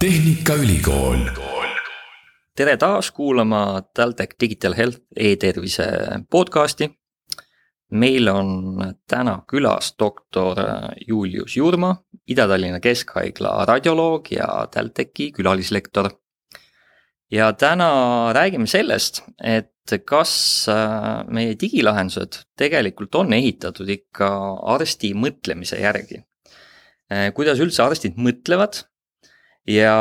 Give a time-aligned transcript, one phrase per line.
[0.00, 1.18] Tehnikaülikool.
[2.56, 5.84] tere taas kuulama TalTech Digital Health e-tervise
[6.30, 6.88] podcasti.
[7.90, 8.48] meil on
[9.08, 10.56] täna külas doktor
[11.08, 11.94] Julius Jurma,
[12.28, 16.10] Ida-Tallinna Keskhaigla radioloog ja TalTechi külalislektor.
[17.30, 24.30] ja täna räägime sellest, et kas äh, meie digilahendused tegelikult on ehitatud ikka
[24.62, 26.24] arsti mõtlemise järgi.
[27.12, 28.86] Äh, kuidas üldse arstid mõtlevad
[29.70, 29.94] ja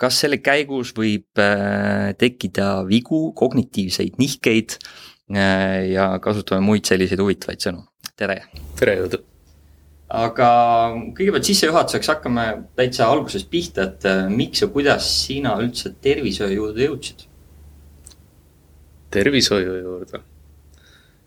[0.00, 4.78] kas selle käigus võib äh, tekkida vigu, kognitiivseid nihkeid
[5.26, 7.80] ja kasutame muid selliseid huvitavaid sõnu.
[8.16, 8.44] tere!
[8.78, 9.22] tere, jõudu!
[10.06, 10.48] aga
[11.16, 12.44] kõigepealt sissejuhatuseks hakkame
[12.78, 17.26] täitsa algusest pihta, et miks ja kuidas sina üldse tervishoiu juurde jõudsid?
[19.10, 20.22] tervishoiu juurde.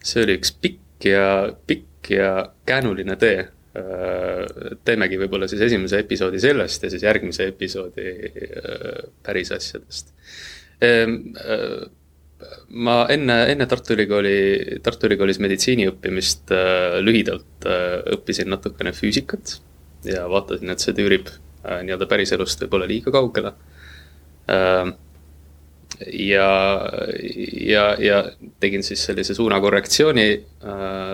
[0.03, 1.25] see oli üks pikk ja,
[1.67, 2.31] pikk ja
[2.65, 3.47] käänuline tee.
[3.79, 10.13] Äh, teemegi võib-olla siis esimese episoodi sellest ja siis järgmise episoodi äh, päris asjadest.
[10.83, 11.85] Ehm, äh,
[12.69, 16.53] ma enne, enne Tartu Ülikooli, Tartu Ülikoolis meditsiini õppimist
[17.03, 17.67] lühidalt
[18.15, 19.57] õppisin natukene füüsikat
[20.07, 21.27] ja vaatasin, et see tüürib
[21.65, 23.51] nii-öelda päriselust võib-olla liiga kaugele
[24.55, 24.93] ehm,
[26.29, 26.47] ja,
[27.67, 28.21] ja, ja
[28.63, 30.29] tegin siis sellise suunakorrektsiooni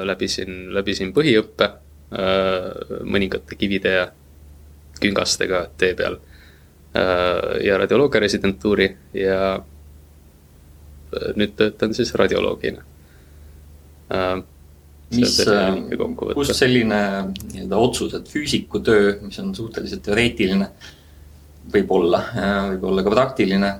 [0.05, 1.71] läbisin, läbisin põhiõppe
[2.13, 4.03] mõningate kivide ja
[5.01, 6.17] küngastega tee peal
[6.95, 12.83] äh, ja radioloogia residentuuri ja äh, nüüd töötan siis radioloogina
[14.13, 14.43] äh,.
[15.15, 15.73] mis, äh,
[16.35, 17.01] kust selline
[17.53, 20.93] nii-öelda otsus, et füüsikutöö, mis on suhteliselt teoreetiline äh,,
[21.73, 22.21] võib-olla,
[22.73, 23.71] võib-olla ka praktiline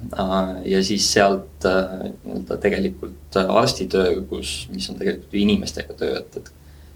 [0.65, 6.39] ja siis sealt äh, nii-öelda tegelikult arstitöö, kus, mis on tegelikult ju inimestega töö, et,
[6.39, 6.51] et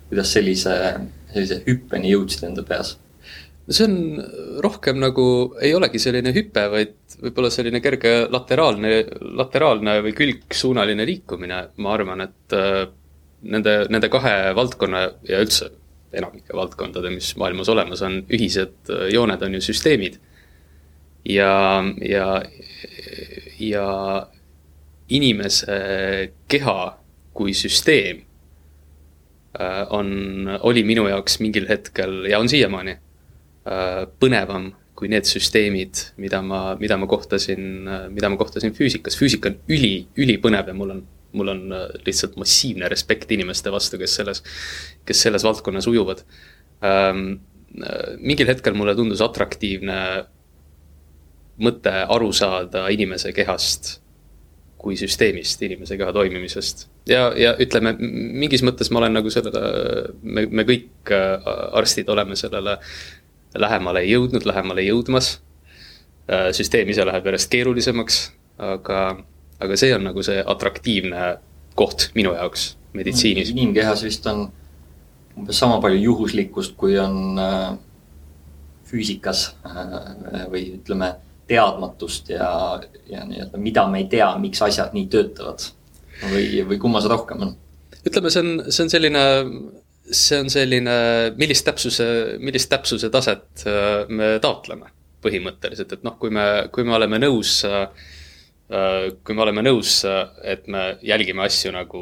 [0.10, 0.76] kuidas sellise,
[1.34, 2.98] sellise hüppeni jõudsid enda peas?
[3.70, 5.24] see on rohkem nagu,
[5.62, 8.94] ei olegi selline hüpe, vaid võib-olla selline kerge lateraalne,
[9.38, 12.88] lateraalne või külgsuunaline liikumine, ma arvan, et äh,
[13.46, 15.70] nende, nende kahe valdkonna ja üldse
[16.18, 20.18] enamike valdkondade, mis maailmas olemas on, ühised äh, jooned on ju süsteemid
[21.30, 22.42] ja, ja,
[23.62, 23.88] ja
[25.10, 25.78] inimese
[26.50, 26.80] keha
[27.38, 28.26] kui süsteem
[29.90, 36.42] on, oli minu jaoks mingil hetkel ja on siiamaani äh, põnevam kui need süsteemid, mida
[36.44, 37.62] ma, mida ma kohtasin,
[38.12, 39.16] mida ma kohtasin füüsikas.
[39.16, 41.06] füüsika on üli, ülipõnev ja mul on,
[41.40, 44.44] mul on äh, lihtsalt massiivne respekt inimeste vastu, kes selles,
[45.08, 46.26] kes selles valdkonnas ujuvad.
[46.84, 47.40] Ähm,
[48.20, 49.96] mingil hetkel mulle tundus atraktiivne
[51.64, 54.00] mõte aru saada inimese kehast
[54.80, 56.88] kui süsteemist, inimese keha toimimisest.
[57.10, 59.62] Ja, ja ütleme, mingis mõttes ma olen nagu sellele,
[60.22, 61.50] me, me kõik äh,
[61.80, 62.78] arstid oleme sellele
[63.58, 65.38] lähemale jõudnud, lähemale jõudmas.
[66.30, 68.22] Äh, süsteem ise läheb järjest keerulisemaks,
[68.72, 69.04] aga,
[69.60, 71.36] aga see on nagu see atraktiivne
[71.80, 73.54] koht minu jaoks meditsiinis.
[73.54, 74.48] inimkehas vist on
[75.38, 77.74] umbes sama palju juhuslikkust, kui on äh,
[78.90, 79.52] füüsikas
[80.50, 81.14] või ütleme
[81.50, 85.70] teadmatust ja, ja nii-öelda, mida me ei tea, miks asjad nii töötavad.
[86.28, 87.56] Või, või kummas rohkem on?
[88.06, 89.24] ütleme, see on, see on selline,
[90.22, 90.96] see on selline,
[91.40, 92.08] millist täpsuse,
[92.44, 94.94] millist täpsuse taset äh, me taotleme
[95.24, 97.90] põhimõtteliselt, et noh, kui me, kui me oleme nõus, äh,
[99.26, 100.04] kui me oleme nõus,
[100.46, 102.02] et me jälgime asju nagu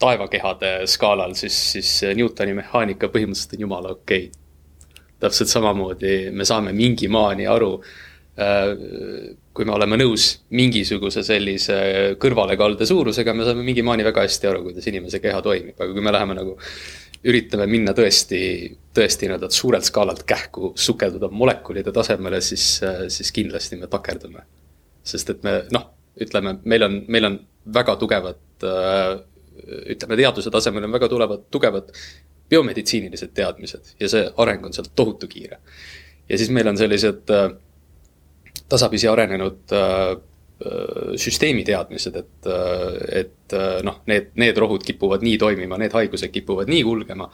[0.00, 5.02] taevakehade skaalal, siis, siis Newtoni mehaanika põhimõtteliselt on jumala okei okay.
[5.22, 8.09] täpselt samamoodi me saame mingi maani aru Äh,
[8.40, 11.76] kui me oleme nõus mingisuguse sellise
[12.20, 16.04] kõrvalekalde suurusega, me saame mingi maani väga hästi aru, kuidas inimese keha toimib, aga kui
[16.04, 16.56] me läheme nagu
[17.28, 18.40] üritame minna tõesti,
[18.96, 22.78] tõesti nii-öelda suurelt skaalalt kähku sukelduda molekulide tasemele, siis,
[23.12, 24.46] siis kindlasti me takerdume.
[25.04, 25.86] sest et me noh,
[26.20, 27.38] ütleme, meil on, meil on
[27.74, 28.40] väga tugevad,
[29.90, 31.90] ütleme teaduse tasemel on väga tulevad, tugevad
[32.50, 35.60] biomeditsiinilised teadmised ja see areng on sealt tohutu kiire.
[36.28, 37.50] ja siis meil on sellised äh,
[38.70, 45.38] tasapisi arenenud äh, äh, süsteemi teadmised, et, äh, et noh, need, need rohud kipuvad nii
[45.40, 47.30] toimima, need haigused kipuvad nii kulgema.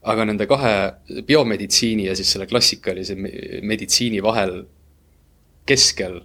[0.00, 0.76] aga nende kahe
[1.28, 3.18] biomeditsiini ja siis selle klassikalise
[3.68, 4.62] meditsiini vahel
[5.68, 6.22] keskel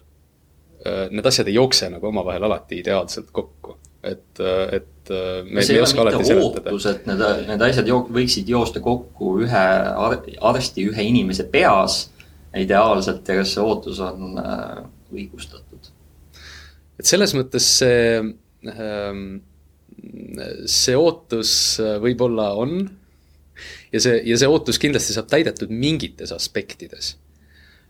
[1.12, 4.40] need asjad ei jookse nagu omavahel alati ideaalselt kokku, et,
[4.72, 6.72] et me, me ei oska alati seletada.
[6.94, 9.66] et need, need asjad jook-, võiksid joosta kokku ühe
[10.00, 12.06] arsti, ühe inimese peas
[12.62, 14.80] ideaalselt ja kas see ootus on äh,
[15.14, 15.92] õigustatud?
[17.00, 18.22] et selles mõttes see,
[18.72, 19.26] ähm,
[20.70, 21.52] see ootus
[21.84, 22.80] äh, võib-olla on
[23.92, 27.16] ja see, ja see ootus kindlasti saab täidetud mingites aspektides.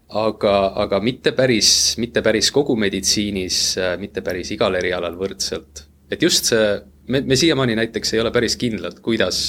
[0.09, 3.61] aga, aga mitte päris, mitte päris kogu meditsiinis,
[3.99, 5.85] mitte päris igal erialal võrdselt.
[6.09, 6.75] et just see,
[7.09, 9.47] me, me siiamaani näiteks ei ole päris kindlad, kuidas,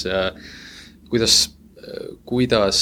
[1.12, 1.55] kuidas,
[2.26, 2.78] kuidas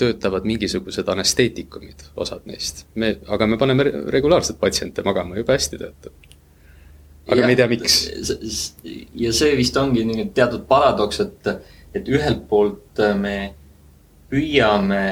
[0.00, 2.86] töötavad mingisugused anesteetikumid, osad neist.
[2.94, 6.32] me, aga me paneme regulaarselt patsiente magama, jube hästi töötab
[7.28, 7.98] aga ja, me ei tea, miks.
[9.16, 11.52] ja see vist ongi nii teatud paradoks, et,
[11.96, 13.36] et ühelt poolt me
[14.32, 15.04] püüame,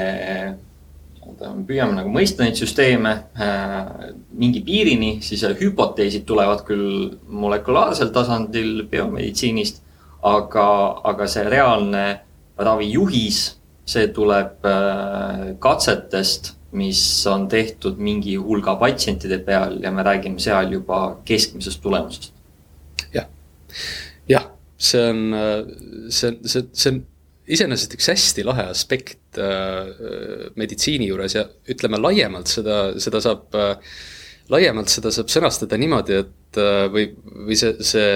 [1.23, 8.83] me püüame nagu mõista neid süsteeme äh, mingi piirini, siis hüpoteesid tulevad küll molekulaarsel tasandil
[8.91, 9.81] biomeditsiinist,
[10.23, 10.67] aga,
[11.09, 12.05] aga see reaalne
[12.57, 13.45] ravijuhis,
[13.85, 20.71] see tuleb äh, katsetest mis on tehtud mingi hulga patsientide peal ja me räägime seal
[20.73, 22.33] juba keskmisest tulemusest.
[23.13, 23.27] jah,
[24.29, 24.47] jah,
[24.77, 25.35] see on,
[26.09, 27.03] see on, see, see on
[27.53, 29.91] iseenesest üks hästi lahe aspekt äh,
[30.59, 33.75] meditsiini juures ja ütleme laiemalt seda, seda saab äh,,
[34.53, 37.09] laiemalt seda saab sõnastada niimoodi, et äh, või,
[37.49, 38.07] või see, see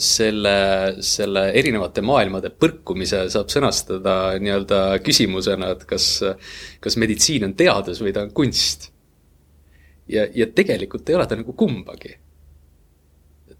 [0.00, 0.56] selle,
[1.04, 6.06] selle erinevate maailmade põrkumise saab sõnastada nii-öelda küsimusena, et kas,
[6.80, 8.90] kas meditsiin on teadus või ta on kunst.
[10.08, 12.16] ja, ja tegelikult ei ole ta nagu kumbagi.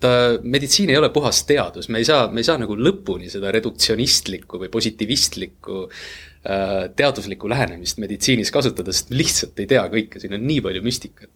[0.00, 3.52] ta, meditsiin ei ole puhas teadus, me ei saa, me ei saa nagu lõpuni seda
[3.52, 10.40] reduktsionistlikku või positivistlikku äh, teaduslikku lähenemist meditsiinis kasutada, sest me lihtsalt ei tea kõike, siin
[10.40, 11.30] on nii palju müstikat.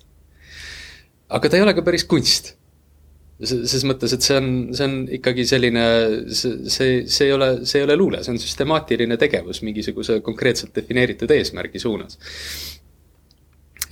[1.29, 2.57] aga ta ei ole ka päris kunst
[3.45, 5.83] ses mõttes, et see on, see on ikkagi selline,
[6.33, 10.73] see, see, see ei ole, see ei ole luule, see on süstemaatiline tegevus mingisuguse konkreetselt
[10.77, 12.17] defineeritud eesmärgi suunas.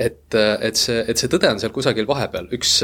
[0.00, 2.78] et, et see, et see tõde on seal kusagil vahepeal, üks,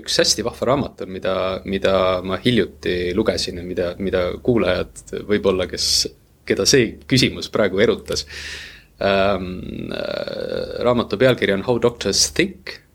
[0.00, 1.36] üks hästi vahva raamat on, mida,
[1.68, 1.94] mida
[2.26, 6.08] ma hiljuti lugesin ja mida, mida kuulajad võib-olla, kes,
[6.48, 8.24] keda see küsimus praegu erutas
[9.04, 9.92] ähm,.
[10.80, 12.89] raamatu pealkiri on How doctors think Äh,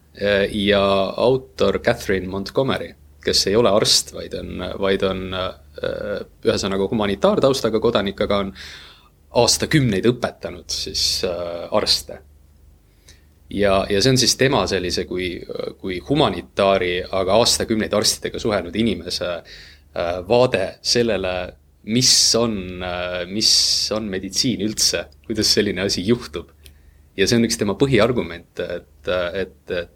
[0.51, 0.81] ja
[1.17, 2.94] autor Catherine Montgomery,
[3.25, 5.50] kes ei ole arst, vaid on, vaid on äh,
[6.45, 8.53] ühesõnaga humanitaartaustaga kodanik, aga on
[9.41, 12.21] aastakümneid õpetanud siis äh, arste.
[13.50, 15.29] ja, ja see on siis tema sellise kui,
[15.81, 19.39] kui humanitaari, aga aastakümneid arstidega suhelnud inimese
[20.27, 21.53] vaade sellele,
[21.88, 22.56] mis on,
[23.31, 23.51] mis
[23.95, 26.50] on meditsiin üldse, kuidas selline asi juhtub.
[27.15, 29.94] ja see on üks tema põhiargumente, et, et, et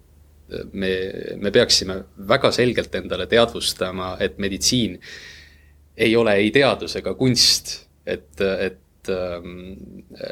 [0.73, 0.91] me,
[1.37, 4.99] me peaksime väga selgelt endale teadvustama, et meditsiin
[5.99, 7.73] ei ole ei teadus ega kunst,
[8.07, 9.57] et, et ähm,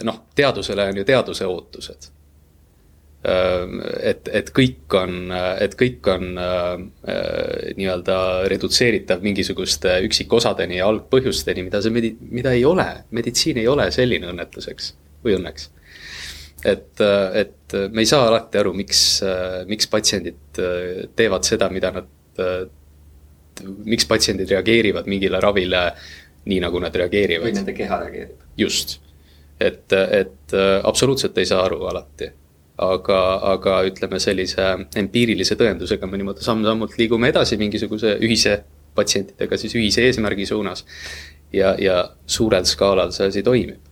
[0.07, 2.09] noh, teadusele on ju teaduse ootused.
[3.27, 6.67] Ähm, et, et kõik on, et kõik on äh,
[7.77, 13.89] nii-öelda redutseeritav mingisuguste üksikosadeni ja algpõhjusteni, mida see medi-, mida ei ole, meditsiin ei ole
[13.91, 14.93] selline õnnetuseks
[15.25, 15.71] või õnneks
[16.67, 17.01] et,
[17.33, 19.01] et me ei saa alati aru, miks,
[19.69, 20.61] miks patsiendid
[21.17, 22.09] teevad seda, mida nad,
[23.87, 25.83] miks patsiendid reageerivad mingile ravile
[26.47, 27.47] nii, nagu nad reageerivad.
[27.47, 28.43] või nende keha reageerib.
[28.59, 28.97] just,
[29.59, 32.31] et, et absoluutselt ei saa aru alati.
[32.77, 33.19] aga,
[33.55, 34.65] aga ütleme sellise
[34.95, 38.59] empiirilise tõendusega me niimoodi samm-sammult liigume edasi mingisuguse ühise,
[38.95, 40.85] patsientidega siis ühise eesmärgi suunas.
[41.53, 43.86] ja, ja suurel skaalal see asi toimib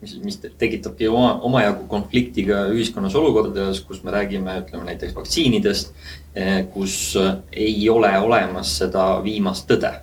[0.00, 5.92] mis, mis tekitabki oma, omajagu konflikti ka ühiskonnas olukordades, kus me räägime, ütleme näiteks vaktsiinidest,
[6.34, 7.32] eh, kus eh,
[7.66, 9.94] ei ole olemas seda viimast tõde.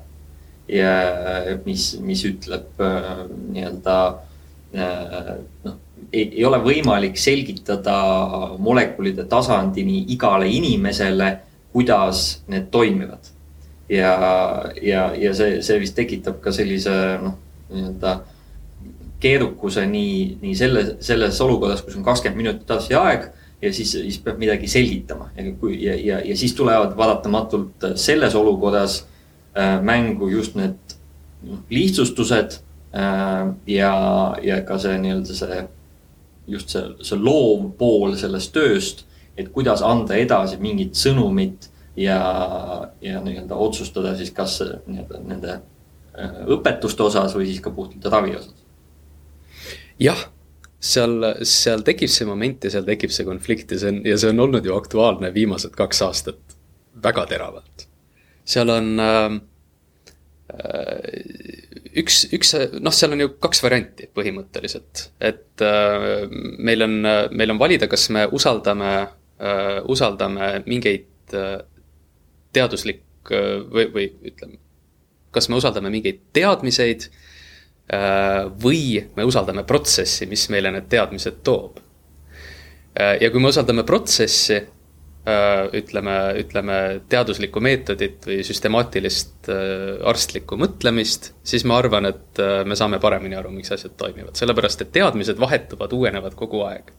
[0.73, 0.91] ja
[1.65, 3.07] mis, mis ütleb eh,
[3.53, 3.95] nii-öelda
[4.73, 5.73] noh,
[6.13, 7.97] ei ole võimalik selgitada
[8.57, 11.27] molekulide tasandini igale inimesele,
[11.73, 13.29] kuidas need toimivad.
[13.89, 14.13] ja,
[14.81, 17.35] ja, ja see, see vist tekitab ka sellise noh,
[17.69, 18.21] nii-öelda
[19.23, 23.29] keerukuse nii, nii selle, selles olukorras, kus on kakskümmend minutit asja aeg
[23.63, 25.29] ja siis, siis peab midagi selgitama.
[25.37, 29.03] Ja kui ja, ja, ja siis tulevad paratamatult selles olukorras
[29.57, 30.97] äh, mängu just need
[31.47, 32.59] noh, lihtsustused
[32.95, 33.93] äh, ja,
[34.43, 35.61] ja ka see nii-öelda see
[36.47, 39.05] just see, see loov pool sellest tööst,
[39.39, 42.19] et kuidas anda edasi mingit sõnumit ja,
[43.01, 48.35] ja nii-öelda otsustada siis kas nii-öelda nende äh, õpetuste osas või siis ka puhtalt ravi
[48.41, 48.62] osas
[50.01, 50.19] jah,
[50.83, 51.15] seal,
[51.47, 54.43] seal tekib see moment ja seal tekib see konflikt ja see on, ja see on
[54.47, 56.57] olnud ju aktuaalne viimased kaks aastat
[57.03, 57.87] väga teravalt.
[58.45, 59.37] seal on äh,
[62.03, 66.25] üks, üks, noh, seal on ju kaks varianti põhimõtteliselt, et äh,
[66.59, 66.99] meil on,
[67.31, 71.61] meil on valida, kas me usaldame äh,, usaldame mingeid äh,
[72.53, 74.59] teaduslik- äh, või, või ütleme,
[75.33, 77.22] kas me usaldame mingeid teadmiseid Äh,
[78.63, 81.81] või me usaldame protsessi, mis meile need teadmised toob.
[82.95, 84.61] ja kui me usaldame protsessi,
[85.73, 86.77] ütleme, ütleme
[87.09, 89.49] teaduslikku meetodit või süstemaatilist
[90.03, 94.91] arstlikku mõtlemist, siis ma arvan, et me saame paremini aru, miks asjad toimivad, sellepärast et
[94.95, 96.91] teadmised vahetuvad, uuenevad kogu aeg.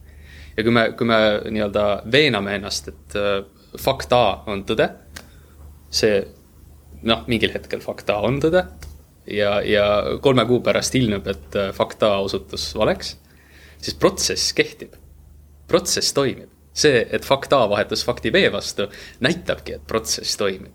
[0.56, 3.20] ja kui me, kui me nii-öelda veename ennast, et
[3.80, 4.88] fakt A on tõde,
[5.90, 6.24] see
[7.02, 8.66] noh, mingil hetkel fakt A on tõde
[9.26, 9.86] ja, ja
[10.22, 13.16] kolme kuu pärast ilmneb, et fakt A osutus valeks,
[13.78, 14.94] siis protsess kehtib.
[15.68, 16.50] protsess toimib.
[16.74, 18.88] see, et fakt A vahetus fakti B vastu,
[19.20, 20.72] näitabki, et protsess toimib.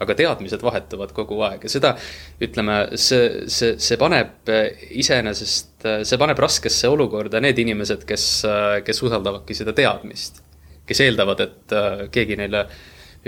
[0.00, 1.96] aga teadmised vahetuvad kogu aeg ja seda,
[2.42, 4.50] ütleme, see, see, see paneb
[4.90, 8.26] iseenesest, see paneb raskesse olukorda need inimesed, kes,
[8.84, 10.42] kes usaldavadki seda teadmist
[10.86, 12.66] kes eeldavad, et äh, keegi neile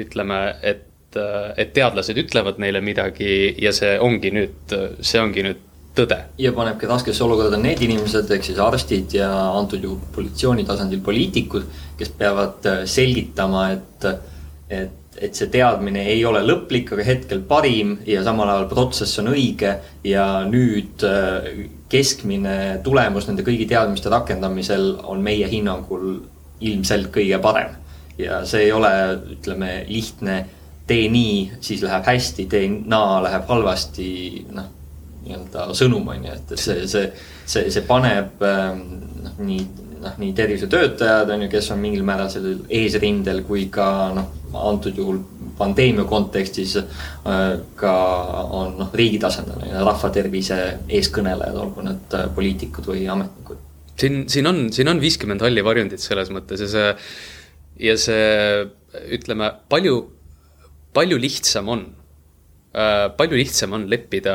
[0.01, 0.85] ütleme, et,
[1.21, 5.65] äh, et teadlased ütlevad neile midagi ja see ongi nüüd, see ongi nüüd
[5.97, 6.19] tõde.
[6.39, 11.67] ja panebki raskesse olukorda need inimesed, ehk siis arstid ja antud juhul positsiooni tasandil poliitikud,
[11.99, 14.09] kes peavad äh, selgitama, et,
[14.69, 19.31] et et see teadmine ei ole lõplik, aga hetkel parim ja samal ajal protsess on
[19.33, 19.71] õige
[20.05, 21.01] ja nüüd
[21.89, 26.19] keskmine tulemus nende kõigi teadmiste rakendamisel on meie hinnangul
[26.61, 27.75] ilmselt kõige parem.
[28.19, 28.91] ja see ei ole,
[29.37, 30.37] ütleme, lihtne,
[30.87, 34.11] tee nii, siis läheb hästi, tee naa, läheb halvasti,
[34.55, 34.69] noh,
[35.27, 37.09] nii-öelda sõnum on ju, et, et see, see,
[37.45, 38.83] see, see paneb ähm,
[39.25, 39.65] noh, nii,
[40.05, 44.97] noh, nii tervishoiutöötajad on ju, kes on mingil määral sellel eesrindel, kui ka noh, antud
[44.97, 45.21] juhul
[45.59, 47.45] pandeemia kontekstis äh,
[47.79, 47.95] ka
[48.61, 53.63] on noh, riigi tasandil rahvatervise eeskõnelejad, olgu need äh, poliitikud või ametnikud.
[53.97, 56.91] Siin, siin on, siin on viiskümmend halli varjundit selles mõttes ja see,
[57.89, 58.27] ja see,
[59.17, 60.03] ütleme, palju,
[60.97, 61.85] palju lihtsam on
[62.77, 63.07] äh,.
[63.19, 64.35] palju lihtsam on leppida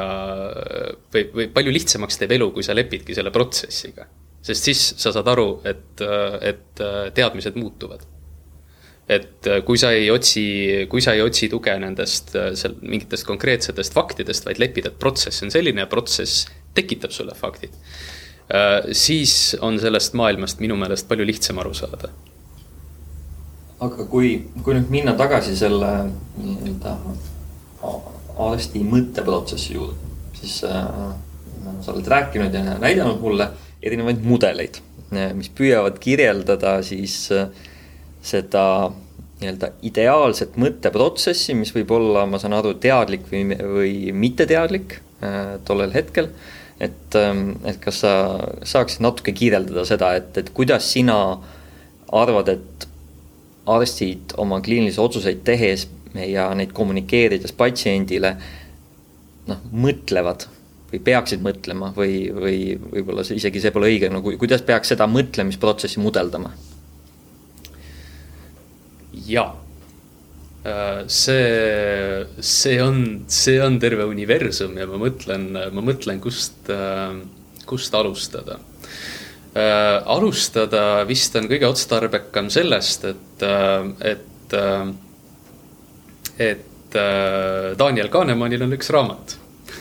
[1.14, 4.08] või, või palju lihtsamaks teeb elu, kui sa lepidki selle protsessiga.
[4.42, 6.02] sest siis sa saad aru, et,
[6.42, 6.82] et
[7.18, 8.08] teadmised muutuvad
[9.12, 10.46] et kui sa ei otsi,
[10.90, 15.52] kui sa ei otsi tuge nendest seal mingitest konkreetsetest faktidest, vaid lepid, et protsess on
[15.52, 16.46] selline ja protsess
[16.78, 17.76] tekitab sulle faktid
[18.52, 22.10] Äh, siis on sellest maailmast minu meelest palju lihtsam aru saada.
[23.82, 25.90] Aga kui, kui nüüd minna tagasi selle
[26.38, 26.96] nii-öelda
[28.42, 30.88] arsti mõtteprotsessi juurde, siis äh,
[31.82, 33.50] sa oled rääkinud ja näidanud mulle
[33.82, 34.80] erinevaid mudeleid,
[35.38, 37.50] mis püüavad kirjeldada siis äh,
[38.22, 38.66] seda
[39.42, 45.94] nii-öelda ideaalset mõtteprotsessi, mis võib olla, ma saan aru, teadlik või, või mitteteadlik äh, tollel
[45.96, 46.30] hetkel.
[46.82, 48.14] Et, ähm, et kas sa
[48.66, 51.18] saaksid natuke kirjeldada seda, et, et kuidas sina
[52.10, 52.88] arvad, et
[53.70, 58.34] arstid oma kliinilisi otsuseid tehes ja neid kommunikeerides patsiendile
[59.48, 60.48] noh, mõtlevad
[60.92, 65.08] või peaksid mõtlema või, või võib-olla see isegi see pole õige, no kuidas peaks seda
[65.08, 66.54] mõtlemisprotsessi mudeldama?
[69.28, 69.52] jaa
[70.64, 77.16] Äh, see, see on, see on terve universum ja ma mõtlen, ma mõtlen, kust, äh,
[77.66, 78.60] kust alustada.
[79.52, 83.44] Äh, alustada vist on kõige otstarbekam sellest, et,
[84.08, 84.56] et,
[86.40, 86.96] et
[87.80, 89.36] Daniel Kahnemanil on üks raamat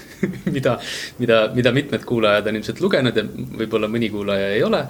[0.55, 0.77] mida,
[1.19, 4.83] mida, mida mitmed kuulajad on ilmselt lugenud ja võib-olla mõni kuulaja ei ole.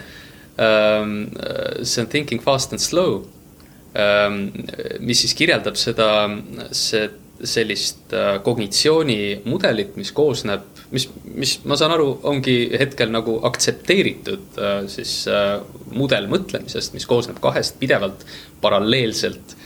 [0.56, 3.22] see on Thinking fast and slow
[3.90, 4.44] Ehm,
[5.02, 6.28] mis siis kirjeldab seda,
[6.76, 7.08] see,
[7.42, 14.82] sellist äh, kognitsioonimudelit, mis koosneb, mis, mis ma saan aru, ongi hetkel nagu aktsepteeritud äh,
[14.90, 15.58] siis äh,
[15.94, 18.26] mudel mõtlemisest, mis koosneb kahest pidevalt
[18.60, 19.56] paralleelselt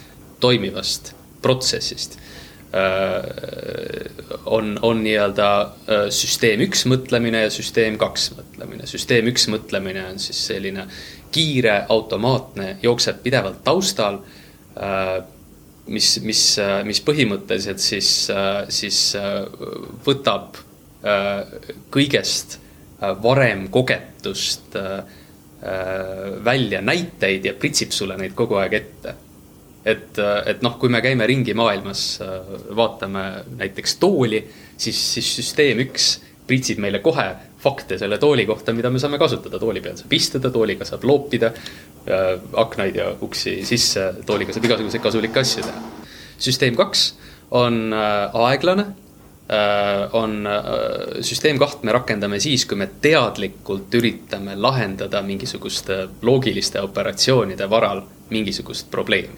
[0.45, 1.15] toimivast
[1.45, 2.19] protsessist
[4.51, 5.49] on, on nii-öelda
[6.11, 8.89] süsteem üks mõtlemine ja süsteem kaks mõtlemine.
[8.91, 10.89] süsteem üks mõtlemine on siis selline
[11.35, 14.21] kiire, automaatne, jookseb pidevalt taustal.
[14.79, 15.23] Äh,
[15.87, 19.01] mis, mis, äh, mis põhimõtteliselt siis, äh, siis
[20.07, 20.61] võtab
[21.93, 22.59] kõigest
[23.23, 24.77] varem kogetust
[26.45, 29.15] välja näiteid ja pritsib sulle neid kogu aeg ette.
[29.85, 32.21] et, et noh, kui me käime ringi maailmas,
[32.77, 33.25] vaatame
[33.59, 34.41] näiteks tooli,
[34.77, 36.09] siis, siis süsteem üks
[36.47, 37.27] pritsib meile kohe
[37.65, 39.59] fakte selle tooli kohta, mida me saame kasutada.
[39.59, 45.05] tooli peal saab istuda, tooliga saab loopida äh, aknaid ja uksi sisse, tooliga saab igasuguseid
[45.05, 46.11] kasulikke asju teha.
[46.49, 47.07] süsteem kaks
[47.51, 49.04] on äh, aeglane äh,.
[50.13, 57.69] On äh, süsteem kaht me rakendame siis, kui me teadlikult üritame lahendada mingisuguste loogiliste operatsioonide
[57.69, 58.01] varal
[58.33, 59.37] mingisugust probleemi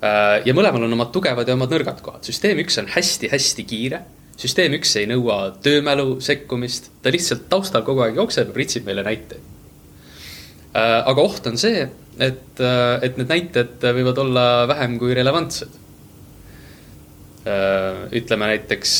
[0.00, 2.24] äh, ja mõlemal on omad tugevad ja omad nõrgad kohad.
[2.24, 4.00] süsteem üks on hästi-hästi kiire
[4.40, 9.52] süsteem üks ei nõua töömälu sekkumist, ta lihtsalt taustal kogu aeg jookseb pritsib meile näiteid.
[10.74, 11.84] Äh, aga oht on see,
[12.16, 12.60] et,
[13.04, 15.83] et need näited võivad olla vähem kui relevantsed
[17.44, 18.92] ütleme näiteks,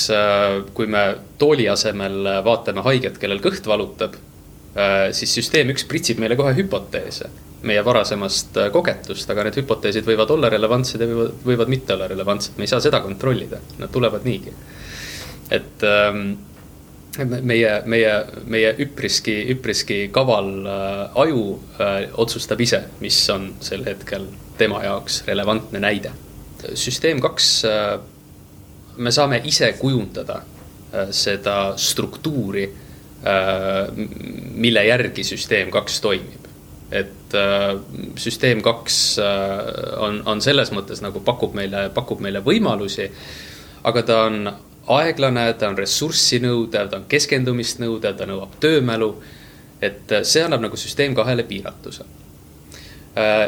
[0.76, 1.04] kui me
[1.40, 4.18] tooli asemel vaatame haiget, kellel kõht valutab,
[5.16, 7.30] siis süsteem üks pritsib meile kohe hüpoteese
[7.64, 12.58] meie varasemast kogetust, aga need hüpoteesid võivad olla relevantsed ja võivad, võivad mitte olla relevantsed,
[12.58, 14.52] me ei saa seda kontrollida, nad tulevad niigi.
[15.50, 16.34] et ähm,
[17.22, 18.14] meie, meie,
[18.50, 21.44] meie üpriski, üpriski kaval äh, aju
[21.78, 24.26] äh, otsustab ise, mis on sel hetkel
[24.58, 26.12] tema jaoks relevantne näide.
[26.74, 27.98] süsteem kaks äh,
[28.96, 30.40] me saame ise kujundada
[30.94, 32.64] äh, seda struktuuri,
[33.26, 33.92] äh,
[34.54, 36.40] mille järgi süsteem kaks toimib.
[36.92, 37.80] et äh,
[38.16, 39.16] süsteem kaks
[39.98, 43.08] on, on selles mõttes nagu pakub meile, pakub meile võimalusi,
[43.82, 44.52] aga ta on
[44.94, 49.14] aeglane, ta on ressurssi nõudev, ta on keskendumist nõudev, ta nõuab töömälu.
[49.82, 52.04] et see annab nagu süsteem kahele piiratuse.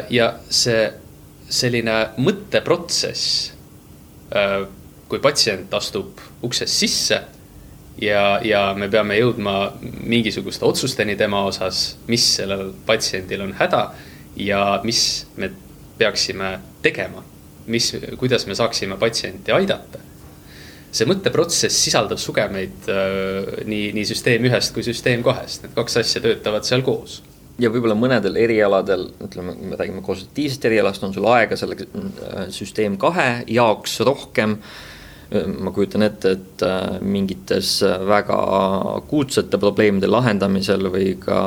[0.09, 0.91] ja see
[1.49, 3.53] selline mõtteprotsess
[5.07, 7.21] kui patsient astub uksest sisse
[8.01, 13.83] ja, ja me peame jõudma mingisuguste otsusteni tema osas, mis sellel patsiendil on häda
[14.37, 15.01] ja mis
[15.37, 15.51] me
[15.97, 17.23] peaksime tegema,
[17.67, 20.03] mis, kuidas me saaksime patsienti aidata.
[20.97, 26.21] see mõtteprotsess sisaldab sugemeid äh, nii, nii süsteem ühest kui süsteem kahest, need kaks asja
[26.23, 27.19] töötavad seal koos
[27.59, 32.97] ja võib-olla mõnedel erialadel, ütleme, me räägime konsultatiivsest erialast, on sul aega selle äh, süsteem
[33.01, 34.57] kahe jaoks rohkem
[35.31, 38.37] ma kujutan ette, et äh, mingites äh, väga
[38.95, 41.39] akuutsete probleemide lahendamisel või ka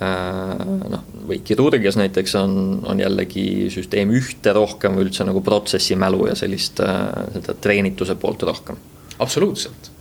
[0.00, 0.64] äh,
[0.94, 2.56] noh, või kirurgias näiteks on,
[2.90, 8.80] on jällegi süsteem ühte rohkem või üldse nagu protsessimälu ja sellist seda treenituse poolt rohkem.
[9.18, 9.92] absoluutselt.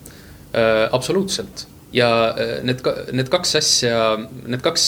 [0.92, 1.68] Absoluutselt.
[1.94, 2.34] Ja
[2.66, 2.80] need,
[3.14, 3.98] need kaks asja,
[4.48, 4.86] need kaks,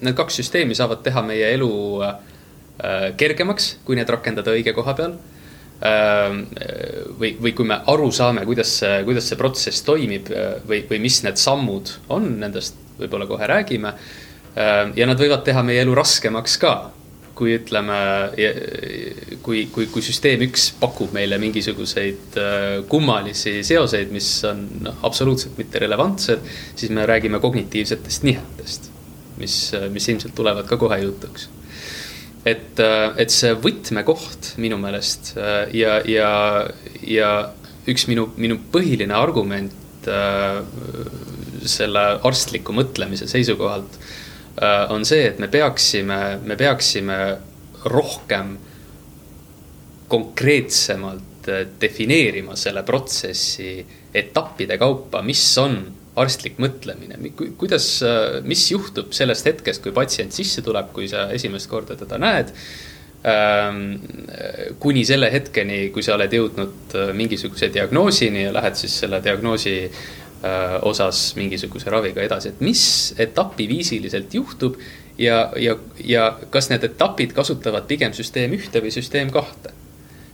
[0.00, 1.72] need kaks süsteemi saavad teha meie elu
[3.20, 5.18] kergemaks, kui need rakendada õige koha peal
[5.84, 10.30] või, või kui me aru saame, kuidas see, kuidas see protsess toimib
[10.68, 13.94] või, või mis need sammud on, nendest võib-olla kohe räägime.
[14.54, 16.74] Ja nad võivad teha meie elu raskemaks ka,
[17.34, 17.96] kui ütleme,
[19.42, 22.38] kui, kui, kui süsteem üks pakub meile mingisuguseid
[22.88, 24.62] kummalisi seoseid, mis on
[25.02, 26.46] absoluutselt mitte relevantsed,
[26.78, 28.88] siis me räägime kognitiivsetest nihetest,
[29.42, 29.58] mis,
[29.90, 31.50] mis ilmselt tulevad ka kohe jutuks
[32.44, 36.30] et, äh, et see võtmekoht minu meelest äh, ja, ja,
[37.00, 37.30] ja
[37.90, 40.60] üks minu, minu põhiline argument äh,
[41.64, 43.98] selle arstliku mõtlemise seisukohalt
[44.94, 47.16] on see, et me peaksime, me peaksime
[47.90, 48.52] rohkem
[50.06, 51.48] konkreetsemalt
[51.80, 53.72] defineerima selle protsessi
[54.14, 55.74] etappide kaupa, mis on
[56.20, 57.18] arstlik mõtlemine,
[57.58, 57.88] kuidas,
[58.46, 62.52] mis juhtub sellest hetkest, kui patsient sisse tuleb, kui sa esimest korda teda näed.
[63.24, 63.94] Ähm,
[64.78, 69.78] kuni selle hetkeni, kui sa oled jõudnud äh, mingisuguse diagnoosini ja lähed siis selle diagnoosi
[69.86, 72.82] äh, osas mingisuguse raviga edasi, et mis
[73.24, 74.76] etapiviisiliselt juhtub.
[75.18, 79.72] ja, ja, ja kas need etapid kasutavad pigem süsteem ühte või süsteem kahte.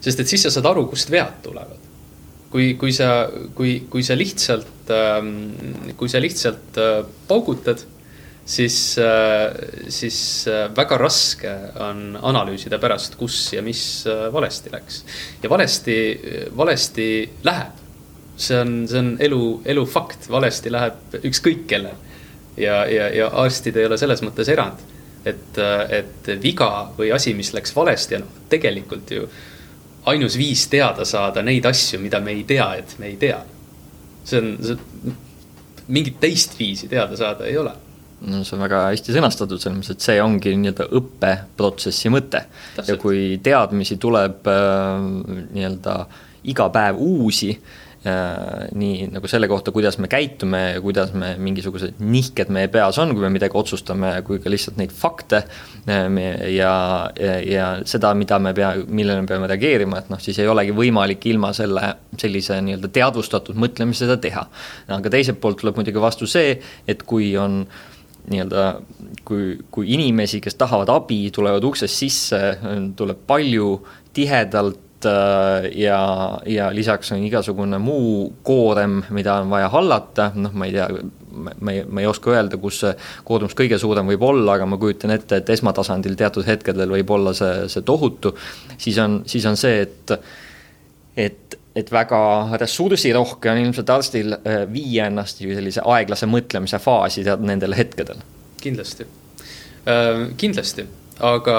[0.00, 1.89] sest et siis sa saad aru, kust vead tulevad
[2.50, 7.82] kui, kui sa, kui, kui sa lihtsalt, ähm, kui sa lihtsalt äh, paugutad,
[8.50, 9.54] siis, äh,
[9.88, 13.82] siis äh, väga raske on analüüsida pärast, kus ja mis
[14.32, 15.04] valesti läks.
[15.42, 15.98] ja valesti,
[16.56, 17.10] valesti
[17.46, 17.78] läheb.
[18.40, 21.98] see on, see on elu, elu fakt, valesti läheb ükskõik kellel.
[22.56, 24.82] ja, ja, ja arstid ei ole selles mõttes erand.
[25.24, 25.58] et,
[25.92, 29.26] et viga või asi, mis läks valesti noh, tegelikult ju
[30.06, 33.42] ainus viis teada saada neid asju, mida me ei tea, et me ei tea.
[34.24, 35.14] see on, see,
[35.88, 37.72] mingit teist viisi teada saada ei ole
[38.20, 42.44] no see on väga hästi sõnastatud, selles mõttes, et see ongi nii-öelda õppeprotsessi mõte.
[42.86, 45.06] ja kui teadmisi tuleb äh,
[45.56, 45.96] nii-öelda
[46.50, 47.54] iga päev uusi
[48.00, 53.12] nii nagu selle kohta, kuidas me käitume ja kuidas me, mingisugused nihked meie peas on,
[53.12, 56.06] kui me midagi otsustame, kui ka lihtsalt neid fakte äh,
[56.54, 56.72] ja,
[57.20, 60.72] ja, ja seda, mida me pea, millele me peame reageerima, et noh, siis ei olegi
[60.76, 64.48] võimalik ilma selle, sellise nii-öelda teadvustatud mõtlemise seda teha.
[64.96, 66.56] aga teiselt poolt tuleb muidugi vastu see,
[66.88, 67.66] et kui on
[68.30, 68.68] nii-öelda
[69.28, 72.40] kui, kui inimesi, kes tahavad abi, tulevad uksest sisse,
[72.96, 73.74] tuleb palju,
[74.16, 74.89] tihedalt, Äh,
[75.74, 76.00] ja,
[76.46, 80.88] ja lisaks on igasugune muu koorem, mida on vaja hallata, noh, ma ei tea,
[81.32, 82.92] ma ei, ma ei oska öelda, kus see
[83.26, 87.34] koormus kõige suurem võib olla, aga ma kujutan ette, et esmatasandil teatud hetkedel võib olla
[87.36, 88.34] see, see tohutu.
[88.78, 90.14] siis on, siis on see, et,
[91.16, 92.20] et, et väga
[92.60, 98.24] ressursirohke on ilmselt arstil äh, viia ennast ju sellise aeglase mõtlemise faasi tead nendel hetkedel.
[98.60, 99.06] kindlasti
[99.88, 100.86] äh,, kindlasti
[101.20, 101.58] aga,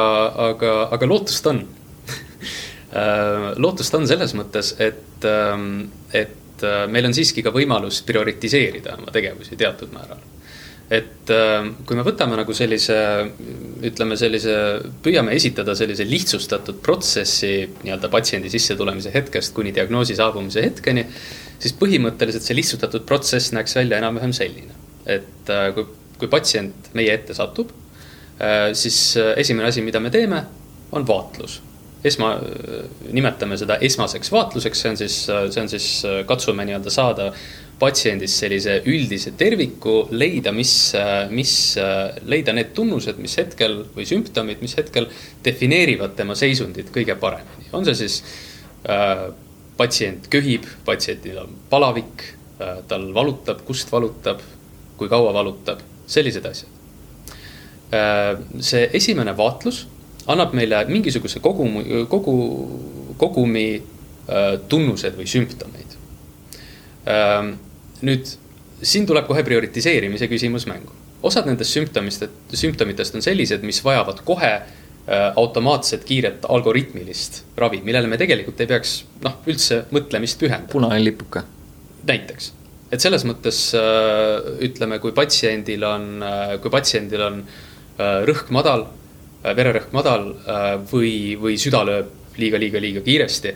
[0.49, 1.61] aga, aga lootust on
[2.91, 9.13] lootust on selles mõttes, et, ähm, et äh, meil on siiski ka võimalus prioritiseerida oma
[9.15, 10.19] tegevusi teatud määral
[10.91, 12.97] et äh, kui me võtame nagu sellise,
[13.87, 14.55] ütleme sellise,
[15.03, 17.53] püüame esitada sellise lihtsustatud protsessi
[17.85, 21.07] nii-öelda patsiendi sissetulemise hetkest kuni diagnoosi saabumise hetkeni,
[21.63, 24.75] siis põhimõtteliselt see lihtsustatud protsess näeks välja enam-vähem selline.
[25.07, 25.87] et äh, kui,
[26.19, 27.71] kui patsient meie ette satub,
[28.43, 30.43] äh, siis esimene asi, mida me teeme,
[30.91, 31.61] on vaatlus
[32.03, 32.31] esma,
[33.13, 35.89] nimetame seda esmaseks vaatluseks, see on siis, see on siis,
[36.29, 37.29] katsume nii-öelda saada
[37.81, 40.73] patsiendist sellise üldise terviku, leida, mis,
[41.33, 41.53] mis,
[42.29, 45.07] leida need tunnused, mis hetkel või sümptomid, mis hetkel
[45.45, 47.71] defineerivad tema seisundit kõige paremini.
[47.73, 48.19] on see siis
[48.89, 49.29] äh,
[49.77, 54.43] patsient köhib, patsiendil on palavik äh,, tal valutab, kust valutab,
[54.99, 56.69] kui kaua valutab, sellised asjad
[57.97, 58.37] äh,.
[58.61, 59.87] see esimene vaatlus
[60.29, 62.35] annab meile mingisuguse kogumi, kogu,
[63.17, 65.97] kogumi äh, tunnused või sümptomeid
[67.09, 67.51] äh,
[68.05, 68.35] nüüd
[68.81, 70.93] siin tuleb kohe prioritiseerimise küsimus mängu.
[71.23, 72.23] osad nendest sümptomist,
[72.57, 74.63] sümptomitest on sellised, mis vajavad kohe äh,
[75.35, 80.71] automaatset kiiret algoritmilist ravi, millele me tegelikult ei peaks noh, üldse mõtlemist pühendama.
[80.71, 81.43] punane lipuke.
[82.07, 82.53] näiteks,
[82.91, 86.25] et selles mõttes äh, ütleme, kui patsiendil on,
[86.61, 87.43] kui patsiendil on
[88.01, 88.87] rõhk madal,
[89.43, 90.27] vererõhk madal
[90.91, 93.53] või, või süda lööb liiga, liiga, liiga kiiresti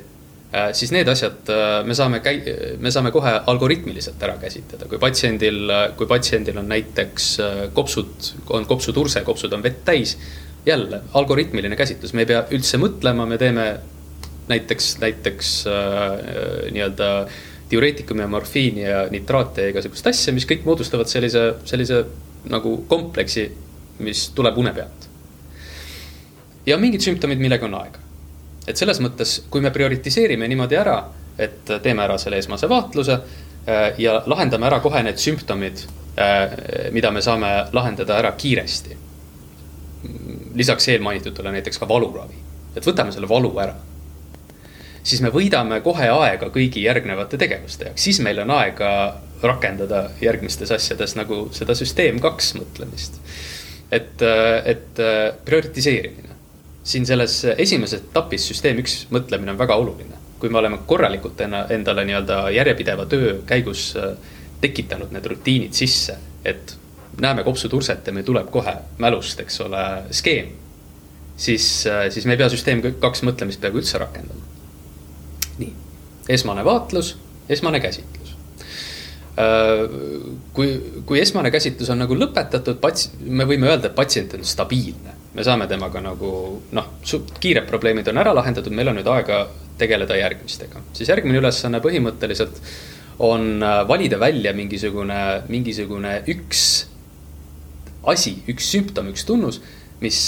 [0.55, 4.99] Äh, siis need asjad äh, me saame käi-, me saame kohe algoritmiliselt ära käsitleda, kui
[5.01, 10.17] patsiendil, kui patsiendil on näiteks äh, kopsud, on kopsuturse, kopsud on vett täis.
[10.65, 13.65] jälle algoritmiline käsitlus, me ei pea üldse mõtlema, me teeme
[14.49, 17.09] näiteks, näiteks äh, nii-öelda
[17.69, 22.01] diureetikumi ja morfiini ja nitraate ja igasugust asja, mis kõik moodustavad sellise, sellise
[22.49, 23.49] nagu kompleksi,
[24.07, 25.04] mis tuleb une pealt.
[26.65, 28.05] Ja mingid sümptomid, millega on aega
[28.67, 30.97] et selles mõttes, kui me prioritiseerime niimoodi ära,
[31.37, 35.85] et teeme ära selle esmase vaatluse äh, ja lahendame ära kohe need sümptomid,
[36.17, 36.55] äh,
[36.95, 39.01] mida me saame lahendada ära kiiresti.
[40.55, 42.37] lisaks eelmainitutele näiteks ka valuravi,
[42.75, 43.75] et võtame selle valu ära.
[45.03, 50.71] siis me võidame kohe aega kõigi järgnevate tegevuste jaoks, siis meil on aega rakendada järgmistes
[50.71, 53.19] asjades nagu seda süsteem kaks mõtlemist.
[53.91, 55.03] et, äh, et
[55.45, 56.34] prioritiseerimine
[56.85, 60.21] siin selles esimeses etapis süsteem üks mõtlemine on väga oluline.
[60.39, 64.11] kui me oleme korralikult endale nii-öelda järjepideva töö käigus äh,
[64.61, 66.75] tekitanud need rutiinid sisse, et
[67.21, 70.51] näeme kopsuturset ja meil tuleb kohe mälust, eks ole, skeem.
[71.37, 74.43] siis, äh, siis me ei pea süsteem kaks mõtlemist peaaegu üldse rakendama.
[75.57, 75.73] nii,
[76.29, 77.15] esmane vaatlus,
[77.49, 78.35] esmane käsitlus
[79.39, 79.87] äh,
[80.53, 85.24] kui, kui esmane käsitlus on nagu lõpetatud, pats-, me võime öelda, et patsient on stabiilne
[85.35, 86.31] me saame temaga nagu
[86.75, 86.89] noh,
[87.43, 89.45] kiired probleemid on ära lahendatud, meil on nüüd aega
[89.79, 90.81] tegeleda järgmistega.
[90.95, 92.61] siis järgmine ülesanne põhimõtteliselt
[93.25, 95.21] on äh, valida välja mingisugune,
[95.51, 96.61] mingisugune üks
[98.05, 99.59] asi, üks sümptom, üks tunnus,
[100.03, 100.19] mis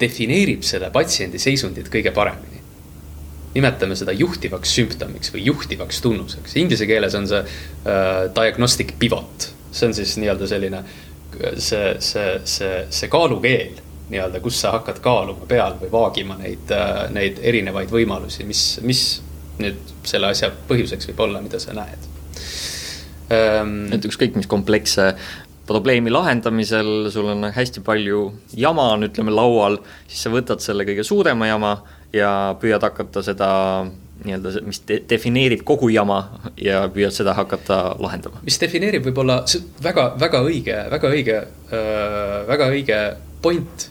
[0.00, 2.60] defineerib selle patsiendi seisundit kõige paremini.
[3.52, 9.90] nimetame seda juhtivaks sümptomiks või juhtivaks tunnuseks, inglise keeles on see uh, diagnostic pivot, see
[9.90, 10.80] on siis nii-öelda selline
[11.60, 13.80] see, see, see, see kaalukeel
[14.12, 16.72] nii-öelda, kus sa hakkad kaaluma peal või vaagima neid,
[17.14, 19.04] neid erinevaid võimalusi, mis, mis
[19.62, 22.10] nüüd selle asja põhjuseks võib olla, mida sa näed
[23.32, 23.92] ähm,.
[23.94, 25.12] et ükskõik mis kompleksse
[25.66, 28.24] probleemi lahendamisel sul on hästi palju
[28.58, 31.76] jama on, ütleme, laual, siis sa võtad selle kõige suurema jama
[32.12, 33.50] ja püüad hakata seda
[34.22, 36.18] nii-öelda, mis de defineerib kogu jama
[36.60, 38.42] ja püüad seda hakata lahendama.
[38.46, 39.40] mis defineerib võib-olla
[39.82, 43.00] väga, väga õige, väga õige äh,, väga õige
[43.42, 43.88] point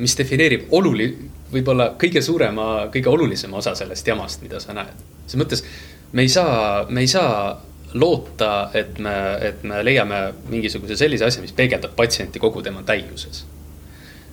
[0.00, 1.12] mis defineerib oluli-,
[1.54, 5.04] võib-olla kõige suurema, kõige olulisema osa sellest jamast, mida sa näed.
[5.26, 5.64] selles mõttes
[6.12, 7.60] me ei saa, me ei saa
[7.94, 10.20] loota, et me, et me leiame
[10.50, 13.44] mingisuguse sellise asja, mis peegeldab patsienti kogu tema täiuses.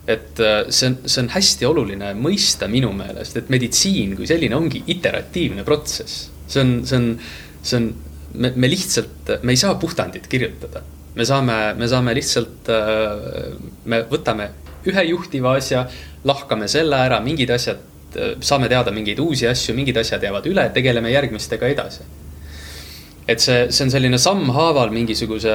[0.02, 4.56] et äh, see on, see on hästi oluline mõista minu meelest, et meditsiin kui selline
[4.58, 6.30] ongi iteratiivne protsess.
[6.46, 7.06] see on, see on,
[7.62, 7.92] see on,
[8.34, 10.82] me, me lihtsalt, me ei saa puhtandit kirjutada
[11.14, 13.52] me saame, me saame lihtsalt, äh,
[13.84, 14.48] me võtame
[14.88, 15.84] ühe juhtiva asja,
[16.28, 17.84] lahkame selle ära, mingid asjad,
[18.16, 22.10] äh, saame teada mingeid uusi asju, mingid asjad jäävad üle, tegeleme järgmistega edasi.
[23.22, 25.52] et see, see on selline sammhaaval mingisuguse,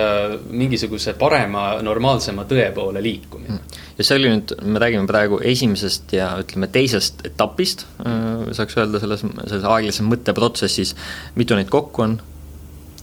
[0.56, 3.58] mingisuguse parema, normaalsema tõe poole liikumine.
[3.58, 3.82] Mm.
[3.98, 9.04] ja see oli nüüd, me räägime praegu esimesest ja ütleme teisest etapist, äh, saaks öelda
[9.04, 10.96] selles, selles aeglases mõtteprotsessis,
[11.36, 12.18] mitu neid kokku on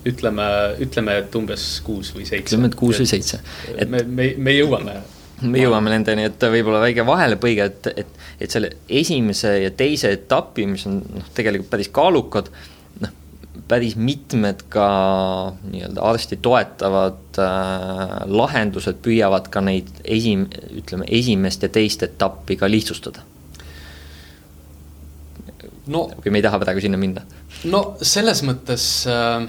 [0.08, 0.46] ütleme,
[0.84, 2.52] ütleme, et umbes kuus või seitse.
[2.52, 3.40] ütleme, et kuus või seitse.
[3.76, 5.00] et me, me, me jõuame
[5.42, 10.66] me jõuame nendeni, et võib-olla väike vahelepõige, et, et, et selle esimese ja teise etapi,
[10.70, 12.50] mis on noh, tegelikult päris kaalukad,
[13.02, 13.12] noh,
[13.68, 14.86] päris mitmed ka
[15.66, 22.70] nii-öelda arsti toetavad äh, lahendused püüavad ka neid esim-, ütleme, esimest ja teist etappi ka
[22.70, 23.26] lihtsustada.
[25.84, 27.26] no kui me ei taha praegu sinna minna.
[27.68, 29.44] no selles mõttes äh,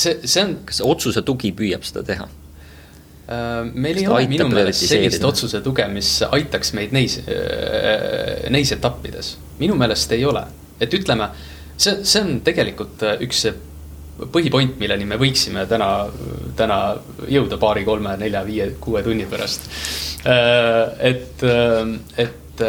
[0.00, 0.58] see, see on.
[0.68, 2.28] kas otsuse tugi püüab seda teha?
[3.30, 8.72] Äh, meil ei ole minu meelest sellist otsuse tuge, mis aitaks meid neis, äh, neis
[8.74, 9.36] etappides.
[9.60, 10.42] minu meelest ei ole,
[10.80, 11.28] et ütleme,
[11.76, 13.44] see, see on tegelikult äh, üks
[14.34, 15.92] põhipoint, milleni me võiksime täna,
[16.58, 16.80] täna
[17.30, 19.64] jõuda paari, kolme, nelja, viie, kuue tunni pärast.
[21.00, 21.40] et,
[22.20, 22.62] et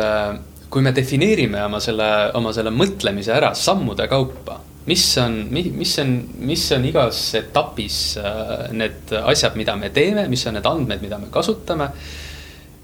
[0.72, 2.08] kui me defineerime oma selle,
[2.40, 8.72] oma selle mõtlemise ära sammude kaupa mis on, mis on, mis on igas etapis äh,
[8.74, 11.92] need asjad, mida me teeme, mis on need andmed, mida me kasutame.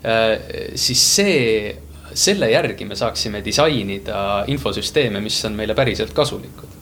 [0.06, 0.34] Äh,
[0.78, 1.74] siis see,
[2.14, 6.76] selle järgi me saaksime disainida infosüsteeme, mis on meile päriselt kasulikud.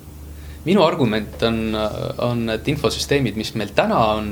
[0.66, 1.76] minu argument on,
[2.26, 4.32] on, et infosüsteemid, mis meil täna on,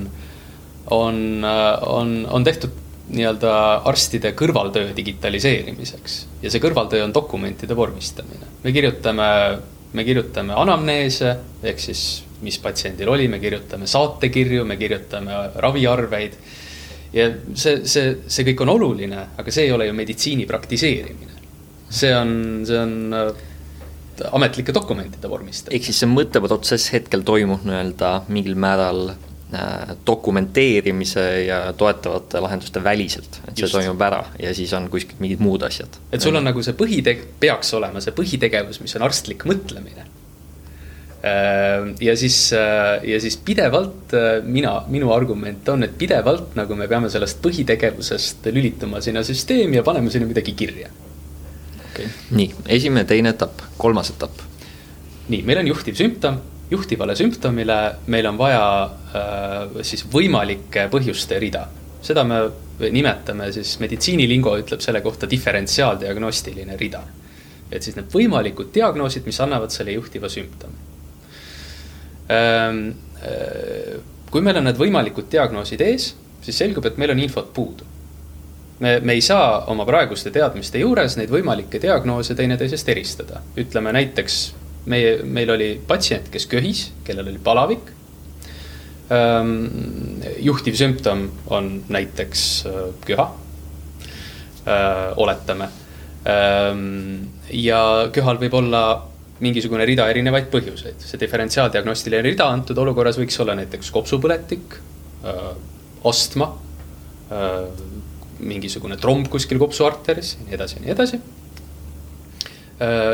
[0.92, 2.80] on, on, on tehtud
[3.14, 3.52] nii-öelda
[3.86, 8.48] arstide kõrvaltöö digitaliseerimiseks ja see kõrvaltöö on dokumentide vormistamine.
[8.64, 9.28] me kirjutame
[9.94, 11.32] me kirjutame anamneese
[11.64, 12.04] ehk siis,
[12.44, 16.38] mis patsiendil oli, me kirjutame saatekirju, me kirjutame raviarveid.
[17.14, 21.42] ja see, see, see kõik on oluline, aga see ei ole ju meditsiini praktiseerimine.
[21.90, 22.32] see on,
[22.66, 23.44] see on äh,
[24.32, 25.78] ametlike dokumentide vormistamine.
[25.78, 29.14] ehk siis see mõtteprotsess hetkel toimub nii-öelda mingil määral
[30.08, 33.76] dokumenteerimise ja toetavate lahenduste väliselt, et see Just.
[33.76, 36.00] toimub ära ja siis on kuskil mingid muud asjad.
[36.12, 40.08] et sul on nagu see põhiteg-, peaks olema see põhitegevus, mis on arstlik mõtlemine.
[41.24, 46.90] Äh, ja siis, äh, ja siis pidevalt mina, minu argument on, et pidevalt nagu me
[46.92, 50.90] peame sellest põhitegevusest lülituma sinna süsteemi ja panema sinna midagi kirja.
[51.94, 52.10] Okay.
[52.34, 54.42] nii, esimene, teine etapp, kolmas etapp.
[55.30, 61.68] nii, meil on juhtiv sümptom juhtivale sümptomile meil on vaja äh, siis võimalike põhjuste rida.
[62.04, 62.40] seda me
[62.92, 67.04] nimetame siis, meditsiinilingo ütleb selle kohta diferentsiaaldiagnostiline rida.
[67.72, 70.92] et siis need võimalikud diagnoosid, mis annavad selle juhtiva sümptomi
[72.32, 72.90] ähm,.
[73.24, 76.10] Äh, kui meil on need võimalikud diagnoosid ees,
[76.42, 77.86] siis selgub, et meil on infot puudu
[78.80, 83.42] me, me ei saa oma praeguste teadmiste juures neid võimalikke diagnoose teineteisest eristada.
[83.58, 84.40] ütleme näiteks
[84.90, 87.92] meie, meil oli patsient, kes köhis, kellel oli palavik.
[90.42, 92.44] juhtiv sümptom on näiteks
[93.06, 93.26] köha,
[95.22, 95.68] oletame.
[97.52, 97.82] ja
[98.16, 98.84] köhal võib olla
[99.44, 104.78] mingisugune rida erinevaid põhjuseid, see diferentsiaaldiagnostiline rida antud olukorras võiks olla näiteks kopsupõletik,
[106.08, 106.50] astma,
[108.40, 111.20] mingisugune tromb kuskil kopsuarteris ja nii edasi ja nii edasi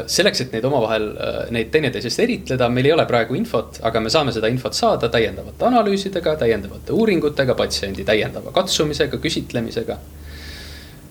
[0.07, 4.11] selleks, et neid omavahel, äh, neid teineteisest eritleda, meil ei ole praegu infot, aga me
[4.11, 9.99] saame seda infot saada täiendavate analüüsidega, täiendavate uuringutega, patsiendi täiendava katsumisega, küsitlemisega.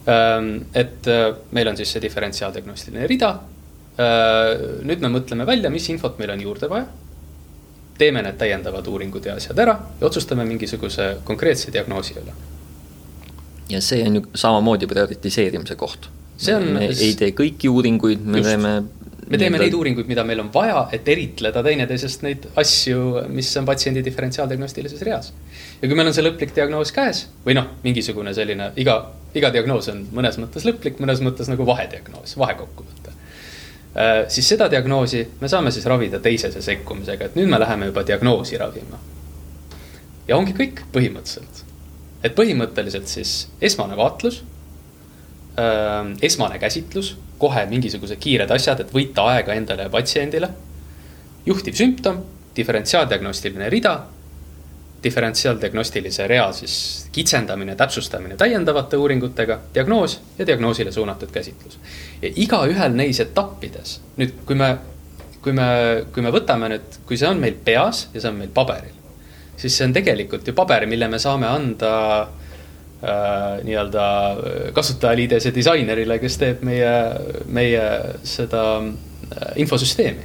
[0.08, 3.38] Ähm, et äh, meil on siis see diferentsiaaldiagnostiline rida.
[3.98, 6.86] nüüd me mõtleme välja, mis infot meil on juurde vaja.
[7.98, 12.32] teeme need täiendavad uuringud ja asjad ära ja otsustame mingisuguse konkreetse diagnoosi üle.
[13.68, 16.08] ja see on ju samamoodi prioritiseerimise koht
[16.38, 16.70] see on.
[16.78, 18.48] me ei tee kõiki uuringuid, me just.
[18.50, 18.72] teeme.
[19.28, 23.66] me teeme neid uuringuid, mida meil on vaja, et eritleda teineteisest neid asju, mis on
[23.68, 25.32] patsiendi diferentsiaaldiagnostilises reas.
[25.82, 28.98] ja kui meil on see lõplik diagnoos käes või noh, mingisugune selline iga,
[29.38, 35.24] iga diagnoos on mõnes mõttes lõplik, mõnes mõttes nagu vahediagnoos, vahekokkuvõte äh, siis seda diagnoosi
[35.40, 39.02] me saame siis ravida teisese sekkumisega, et nüüd me läheme juba diagnoosi ravima.
[40.28, 41.64] ja ongi kõik põhimõtteliselt.
[42.22, 44.44] et põhimõtteliselt siis esmane vaatlus
[46.22, 50.50] esmane käsitlus, kohe mingisugused kiired asjad, et võita aega endale ja patsiendile.
[51.46, 52.18] juhtiv sümptom,
[52.56, 53.94] diferentsiaaldiagnostiline rida,
[55.02, 61.78] diferentsiaaldiagnostilise rea siis kitsendamine, täpsustamine täiendavate uuringutega, diagnoos ja diagnoosile suunatud käsitlus.
[62.22, 64.76] ja igaühel neis etappides, nüüd kui me,
[65.42, 65.68] kui me,
[66.12, 68.94] kui me võtame nüüd, kui see on meil peas ja see on meil paberil,
[69.56, 72.47] siis see on tegelikult ju paber, mille me saame anda äh,
[73.02, 74.04] nii-öelda
[74.74, 76.94] kasutajaliidese disainerile, kes teeb meie,
[77.46, 77.84] meie
[78.26, 80.24] seda äh, infosüsteemi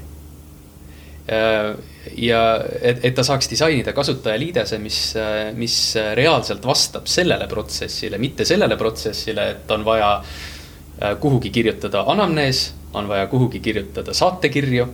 [1.30, 1.76] äh,.
[2.18, 2.42] ja
[2.82, 5.76] et, et ta saaks disainida kasutajaliidese, mis, äh, mis
[6.18, 13.08] reaalselt vastab sellele protsessile, mitte sellele protsessile, et on vaja äh, kuhugi kirjutada anamnees, on
[13.08, 14.88] vaja kuhugi kirjutada saatekirju,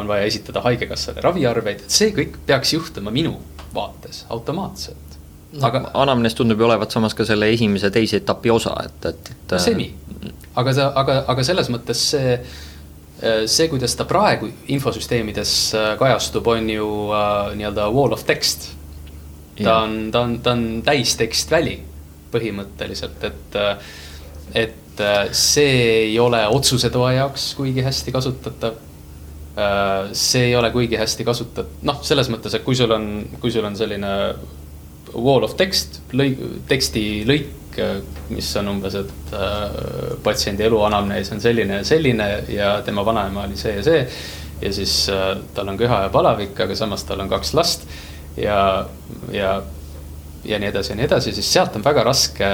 [0.00, 3.36] on vaja esitada haigekassale raviarveid, see kõik peaks juhtuma minu
[3.76, 5.07] vaates automaatselt
[5.52, 9.30] no, aga anamnees tundub ju olevat samas ka selle esimese, teise etapi osa, et, et,
[9.34, 9.54] et.
[9.62, 9.88] semi,
[10.58, 12.34] aga ta, aga, aga selles mõttes see,
[13.20, 15.54] see, kuidas ta praegu infosüsteemides
[16.00, 18.72] kajastub, on ju äh, nii-öelda wall of text.
[19.58, 21.78] ta on, ta on, ta on täistekstväli
[22.30, 23.56] põhimõtteliselt, et,
[24.54, 25.00] et
[25.34, 25.72] see
[26.04, 28.84] ei ole otsusetoa jaoks kuigi hästi kasutatav
[30.12, 33.08] see ei ole kuigi hästi kasutatud, noh, selles mõttes, et kui sul on,
[33.42, 34.12] kui sul on selline
[35.14, 37.54] wall of text, lõik, tekstilõik,
[38.34, 39.78] mis on umbes, et äh,
[40.24, 44.00] patsiendi eluanamnees on selline ja selline ja tema vanaema oli see ja see.
[44.62, 47.86] ja siis äh, tal on köha ja palavik, aga samas tal on kaks last
[48.36, 48.88] ja,
[49.32, 49.62] ja,
[50.44, 52.48] ja nii edasi ja nii edasi, siis sealt on väga raske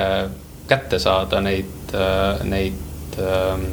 [0.68, 3.64] kätte saada neid äh,, neid äh,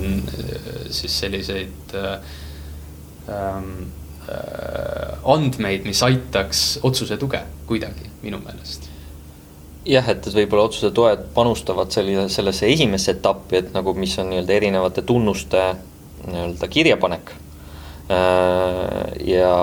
[0.91, 2.13] siis selliseid äh,
[3.27, 4.00] ähm, äh,
[5.31, 8.91] andmeid, mis aitaks otsuse tuge kuidagi minu meelest
[9.87, 14.29] jah, et, et võib-olla otsuse toed panustavad sellise, sellesse esimesse etappi, et nagu, mis on
[14.31, 15.63] nii-öelda erinevate tunnuste
[16.27, 17.31] nii-öelda kirjapanek.
[18.11, 19.55] Äh, ja,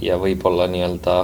[0.00, 1.18] ja võib-olla nii-öelda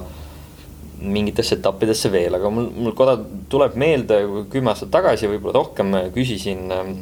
[1.03, 3.16] mingitesse etappidesse veel, aga mul, mul korra
[3.51, 4.20] tuleb meelde,
[4.53, 6.92] kümme aastat tagasi, võib-olla rohkem, küsisin äh,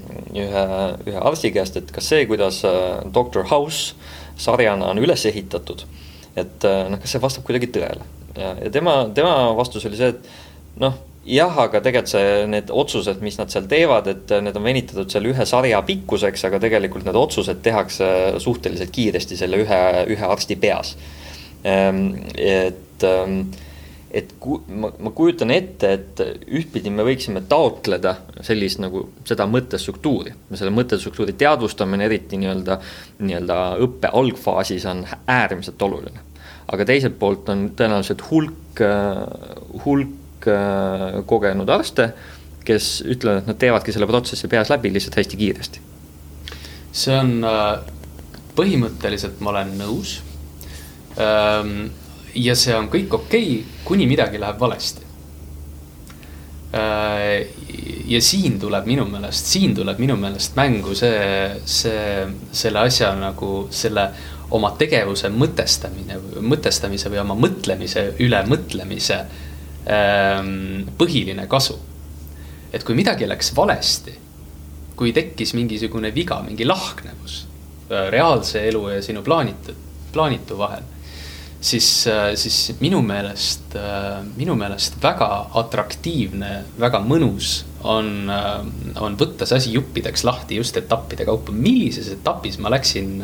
[0.47, 0.65] ühe,
[1.11, 3.97] ühe arsti käest, et kas see, kuidas äh, Doctor House
[4.41, 5.85] sarjana on üles ehitatud,
[6.41, 10.81] et noh, kas see vastab kuidagi tõele ja, ja tema, tema vastus oli see, et
[10.83, 10.97] noh,
[11.29, 15.29] jah, aga tegelikult see, need otsused, mis nad seal teevad, et need on venitatud seal
[15.31, 18.11] ühe sarja pikkuseks, aga tegelikult need otsused tehakse
[18.43, 19.81] suhteliselt kiiresti selle ühe,
[20.15, 20.95] ühe arsti peas.
[21.69, 23.43] Ehm, et, ehm,
[24.11, 30.35] et ku-, ma, ma kujutan ette, et ühtpidi me võiksime taotleda sellist nagu seda mõttestruktuuri.
[30.55, 32.81] selle mõttestruktuuri teadvustamine, eriti nii-öelda,
[33.21, 36.27] nii-öelda õppe algfaasis on äärmiselt oluline
[36.71, 38.83] aga teiselt poolt on tõenäoliselt hulk,
[39.85, 40.49] hulk
[41.31, 42.11] kogenud arste,
[42.65, 45.87] kes ütlevad, et nad teevadki selle protsessi peas läbi lihtsalt hästi kiiresti.
[46.93, 47.81] see on, äh,
[48.57, 50.21] põhimõtteliselt ma olen nõus.
[51.19, 51.93] Ähm,
[52.35, 55.07] ja see on kõik okei okay,, kuni midagi läheb valesti.
[56.71, 57.47] Äh,
[58.11, 63.65] ja siin tuleb minu meelest, siin tuleb minu meelest mängu see, see, selle asja nagu
[63.75, 64.05] selle
[64.55, 69.19] oma tegevuse mõtestamine, mõtestamise või oma mõtlemise üle mõtlemise
[69.91, 71.79] ähm, põhiline kasu.
[72.73, 74.15] et kui midagi läks valesti,
[74.95, 77.41] kui tekkis mingisugune viga, mingi lahknevus
[77.91, 79.75] äh, reaalse elu ja sinu plaanitu,
[80.13, 80.87] plaanitu vahel
[81.61, 85.29] siis, äh, siis minu meelest, äh, minu meelest väga
[85.61, 88.29] atraktiivne, väga mõnus on,
[89.01, 91.53] on võtta see asi juppideks lahti just etappide kaupa.
[91.53, 93.23] millises etapis ma läksin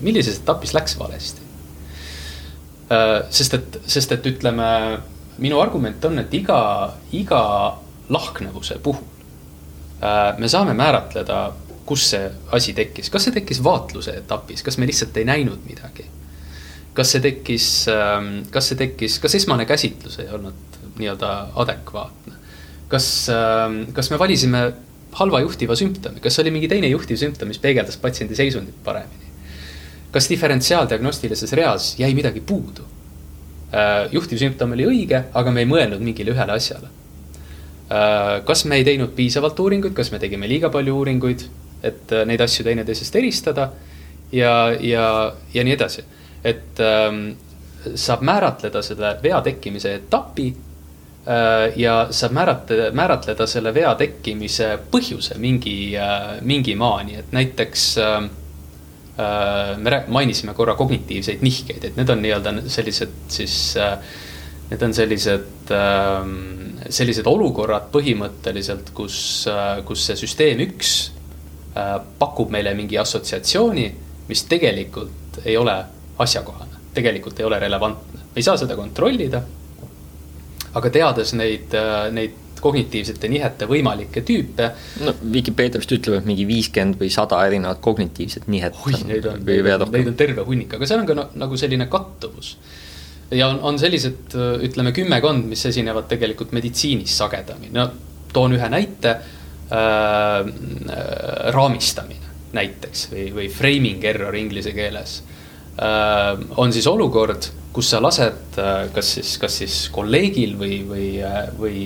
[0.00, 1.46] millises etapis läks valesti?
[2.90, 4.66] Äh, sest et, sest et ütleme,
[5.38, 6.60] minu argument on, et iga,
[7.14, 7.42] iga
[8.10, 9.04] lahknevuse puhul
[10.02, 11.42] äh, me saame määratleda,
[11.86, 12.24] kus see
[12.56, 16.08] asi tekkis, kas see tekkis vaatluse etapis, kas me lihtsalt ei näinud midagi.
[16.94, 22.36] Kas see tekkis, ähm, kas see tekkis, kas esmane käsitlus ei olnud nii-öelda adekvaatne?
[22.90, 24.62] kas, ähm, kas me valisime
[25.18, 29.30] halva juhtiva sümptomi, kas oli mingi teine juhtiv sümptom, mis peegeldas patsiendi seisundit paremini?
[30.10, 32.86] kas diferentsiaaldiagnostilises reas jäi midagi puudu?
[33.70, 36.88] Äh, juhtivsümptom oli õige, aga me ei mõelnud mingile ühele asjale.
[37.90, 41.44] Äh, kas me ei teinud piisavalt uuringuid, kas me tegime liiga palju uuringuid,
[41.86, 43.68] et äh, neid asju teineteisest eristada
[44.34, 45.04] ja, ja,
[45.54, 46.02] ja nii edasi.
[46.44, 47.22] Et ähm,
[47.94, 55.38] saab määratleda selle vea tekkimise etapi äh, ja saab määratleda, määratleda selle vea tekkimise põhjuse
[55.38, 58.30] mingi äh,, mingi maani, et näiteks äh,
[59.20, 63.96] Äh, me mainisime korra kognitiivseid nihkeid, et need on nii-öelda sellised siis, äh,
[64.70, 66.36] need on sellised, ähm,
[66.88, 69.16] sellised olukorrad põhimõtteliselt, kus,
[69.50, 70.98] äh, kus see süsteem üks
[72.18, 73.84] pakub meile mingi assotsiatsiooni,
[74.28, 75.76] mis tegelikult ei ole
[76.20, 78.20] asjakohane, tegelikult ei ole relevantne.
[78.20, 79.42] me ei saa seda kontrollida.
[80.74, 81.74] aga teades neid,
[82.14, 84.68] neid kognitiivsete nihete võimalikke tüüpe.
[85.04, 88.76] no Vikipeedia vist ütleb, et mingi viiskümmend või sada erinevat kognitiivset nihet.
[88.86, 92.56] oi, neid on, neid on terve hunnik, aga seal on ka no, nagu selline kattuvus.
[93.30, 94.36] ja on, on sellised,
[94.68, 97.88] ütleme kümmekond, mis esinevad tegelikult meditsiinis sagedamini, no
[98.32, 100.44] toon ühe näite äh,.
[101.56, 105.29] raamistamine näiteks või, või framing error inglise keeles äh,.
[106.56, 111.44] On siis olukord kus sa lased äh, kas siis, kas siis kolleegil või, või, äh,
[111.58, 111.84] või,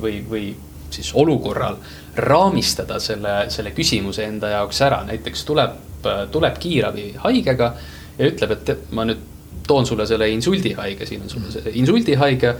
[0.00, 0.46] või, või
[0.94, 1.76] siis olukorral
[2.24, 5.76] raamistada selle, selle küsimuse enda jaoks ära, näiteks tuleb,
[6.08, 7.70] äh, tuleb kiirabi haigega
[8.16, 9.30] ja ütleb, et ma nüüd
[9.68, 12.56] toon sulle selle insuldihaige, siin on sulle see insuldihaige.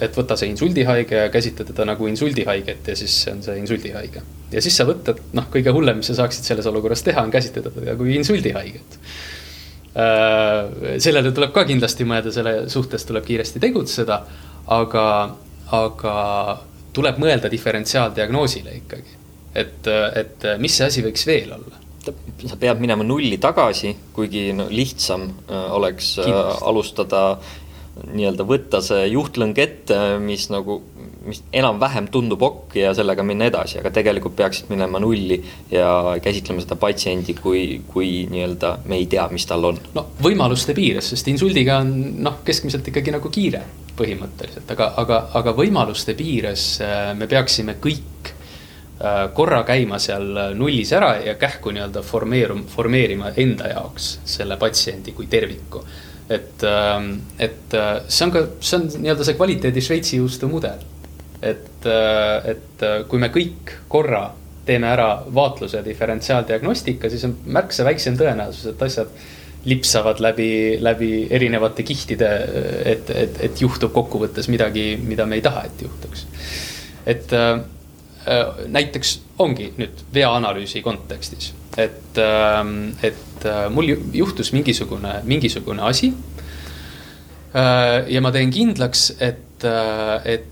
[0.00, 4.22] et võta see insuldihaige ja käsita teda nagu insuldihaiget ja siis on see insuldihaige.
[4.52, 7.72] ja siis sa võtad, noh, kõige hullem, mis sa saaksid selles olukorras teha, on käsitleda
[7.74, 8.96] teda kui insuldihaiget.
[9.94, 14.16] Sellele tuleb ka kindlasti mõelda, selle suhtes tuleb kiiresti tegutseda,
[14.74, 15.04] aga,
[15.78, 16.16] aga
[16.94, 19.20] tuleb mõelda diferentsiaaldiagnoosile ikkagi.
[19.54, 19.86] et,
[20.18, 21.84] et mis see asi võiks veel olla
[22.48, 26.64] sa pead minema nulli tagasi, kuigi no lihtsam äh, oleks äh, Kindlasti.
[26.70, 27.22] alustada
[28.10, 30.80] nii-öelda võtta see juhtlõng ette, mis nagu,
[31.26, 36.64] mis enam-vähem tundub ok ja sellega minna edasi, aga tegelikult peaksid minema nulli ja käsitlema
[36.64, 39.80] seda patsiendi kui, kui nii-öelda me ei tea, mis tal on.
[39.94, 41.94] no võimaluste piires, sest insuldiga on
[42.24, 43.64] noh, keskmiselt ikkagi nagu kiire
[43.94, 48.34] põhimõtteliselt, aga, aga, aga võimaluste piires äh, me peaksime kõik
[49.04, 55.12] Äh, korra käima seal nullis ära ja kähku nii-öelda formeerum-, formeerima enda jaoks selle patsiendi
[55.12, 55.82] kui terviku.
[56.30, 60.78] et, ähm, et äh, see on ka, see on nii-öelda see kvaliteedi Šveitsi juustu mudel.
[61.52, 64.26] Et, äh, et kui me kõik korra
[64.64, 69.12] teeme ära vaatluse diferentsiaaldiagnostika, siis on märksa väiksem tõenäosus, et asjad
[69.68, 72.30] lipsavad läbi, läbi erinevate kihtide,
[72.84, 76.26] et, et, et juhtub kokkuvõttes midagi, mida me ei taha, et juhtuks.
[77.08, 77.32] et
[78.24, 86.08] Äh, näiteks ongi nüüd veaanalüüsi kontekstis, et, ähm, et äh, mul juhtus mingisugune, mingisugune asi.
[87.52, 89.66] Äh, ja ma teen kindlaks, et,
[90.24, 90.48] et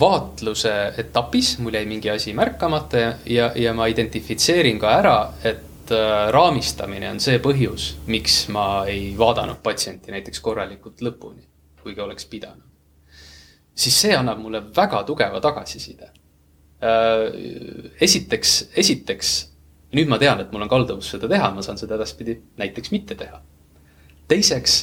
[0.00, 5.92] vaatluse etapis mul jäi mingi asi märkamata ja, ja ma identifitseerin ka ära, et
[6.32, 11.44] raamistamine on see põhjus, miks ma ei vaadanud patsienti näiteks korralikult lõpuni,
[11.82, 12.66] kuigi oleks pidanud.
[13.74, 16.12] siis see annab mulle väga tugeva tagasiside
[16.82, 17.28] Äh,
[18.02, 19.28] esiteks, esiteks
[19.94, 23.14] nüüd ma tean, et mul on kalduvus seda teha, ma saan seda edaspidi näiteks mitte
[23.14, 23.38] teha.
[24.26, 24.74] teiseks,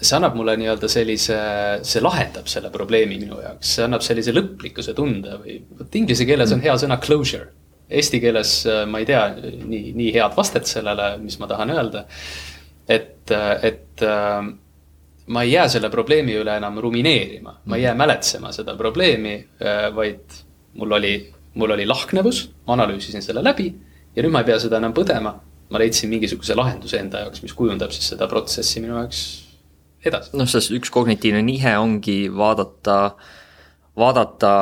[0.00, 1.38] see annab mulle nii-öelda sellise,
[1.86, 6.54] see lahendab selle probleemi minu jaoks, see annab sellise lõplikkuse tunde või vot inglise keeles
[6.56, 7.50] on hea sõna closure.
[7.90, 12.04] Eesti keeles äh, ma ei tea nii, nii head vastet sellele, mis ma tahan öelda.
[12.90, 13.30] et,
[13.62, 14.54] et ähm,
[15.30, 19.86] ma ei jää selle probleemi üle enam rumineerima, ma ei jää mäletsema seda probleemi, äh,
[19.94, 20.40] vaid
[20.74, 21.14] mul oli,
[21.54, 23.68] mul oli lahknevus, ma analüüsisin selle läbi
[24.16, 25.36] ja nüüd ma ei pea seda enam põdema.
[25.70, 29.22] Ma leidsin mingisuguse lahenduse enda jaoks, mis kujundab siis seda protsessi minu jaoks
[30.04, 30.34] edasi.
[30.38, 32.96] noh, sest üks kognitiivne nihe ongi vaadata,
[34.00, 34.52] vaadata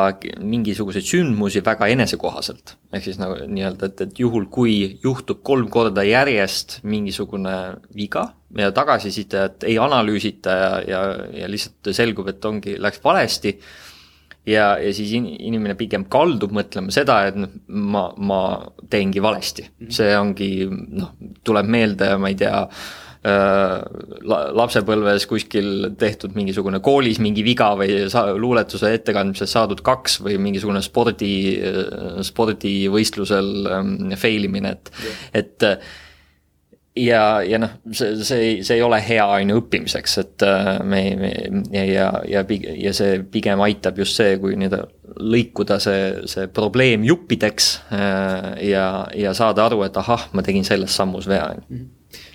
[0.41, 2.77] mingisuguseid sündmusi väga enesekohaselt.
[2.93, 7.57] ehk siis nagu nii-öelda, et, et juhul, kui juhtub kolm korda järjest mingisugune
[7.97, 11.03] viga ja tagasisidet ei analüüsita ja, ja,
[11.43, 13.59] ja lihtsalt selgub, et ongi, läks valesti
[14.49, 18.41] ja, ja siis in, inimene pigem kaldub mõtlema seda, et noh, ma, ma
[18.91, 19.69] teengi valesti.
[19.69, 19.93] Mhm.
[19.99, 21.13] see ongi noh,
[21.47, 23.77] tuleb meelde, ma ei tea äh,
[24.59, 30.83] lapsepõlves kuskil tehtud mingisugune koolis mingi viga või sa-, luuletuse ettekandmises saadud kaks või mingisugune
[30.85, 31.33] spordi,
[32.27, 34.93] spordivõistlusel ähm, fail imine, et,
[35.45, 35.73] et
[36.99, 41.03] ja, ja noh, see, see, see ei ole hea on ju õppimiseks, et äh, me,
[41.21, 41.31] me
[41.73, 42.45] ja, ja, ja,
[42.75, 44.83] ja see pigem aitab just see, kui nii-öelda
[45.19, 50.95] lõikuda see, see probleem juppideks äh, ja, ja saada aru, et ahah, ma tegin selles
[50.97, 51.53] sammus vea.
[51.69, 51.89] Mhm.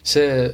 [0.04, 0.50] see,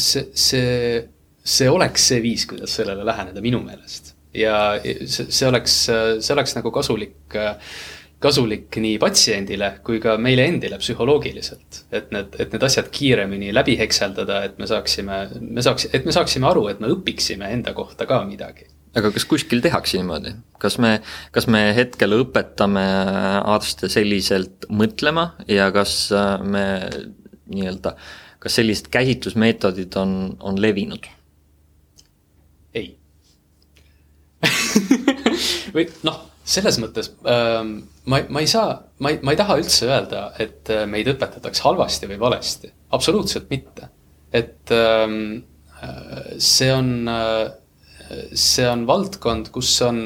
[0.00, 1.04] see, see,
[1.44, 6.56] see oleks see viis, kuidas sellele läheneda minu meelest ja see, see oleks, see oleks
[6.58, 7.54] nagu kasulik äh,
[8.24, 11.84] kasulik nii patsiendile kui ka meile endile psühholoogiliselt.
[11.92, 16.14] et need, et need asjad kiiremini läbi hekseldada, et me saaksime, me saaks, et me
[16.14, 18.68] saaksime aru, et me õpiksime enda kohta ka midagi.
[18.96, 20.96] aga kas kuskil tehakse niimoodi, kas me,
[21.34, 22.84] kas me hetkel õpetame
[23.56, 26.66] arste selliselt mõtlema ja kas äh, me
[27.52, 27.96] nii-öelda,
[28.40, 31.10] kas sellised käsitlusmeetodid on, on levinud?
[32.74, 32.94] ei
[35.74, 37.76] või noh selles mõttes ähm,
[38.10, 41.64] ma, ma ei saa, ma ei, ma ei taha üldse öelda, et äh, meid õpetatakse
[41.64, 43.88] halvasti või valesti, absoluutselt mitte.
[44.34, 45.44] et ähm,
[45.80, 47.48] äh, see on äh,,
[48.36, 50.02] see on valdkond, kus on,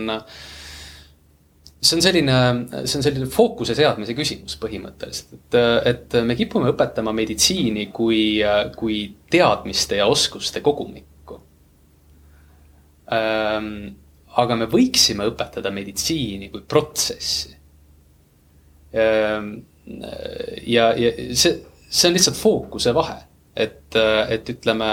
[1.81, 2.39] see on selline,
[2.85, 5.59] see on selline fookuse seadmise küsimus põhimõtteliselt, et,
[5.91, 8.39] et me kipume õpetama meditsiini kui,
[8.79, 9.01] kui
[9.31, 11.41] teadmiste ja oskuste kogumikku.
[13.11, 13.99] Ähm,
[14.39, 17.55] aga me võiksime õpetada meditsiini kui protsessi.
[18.95, 19.57] Ehm,
[20.67, 21.59] ja, ja see,
[21.89, 23.19] see on lihtsalt fookuse vahe,
[23.59, 23.97] et,
[24.31, 24.91] et ütleme,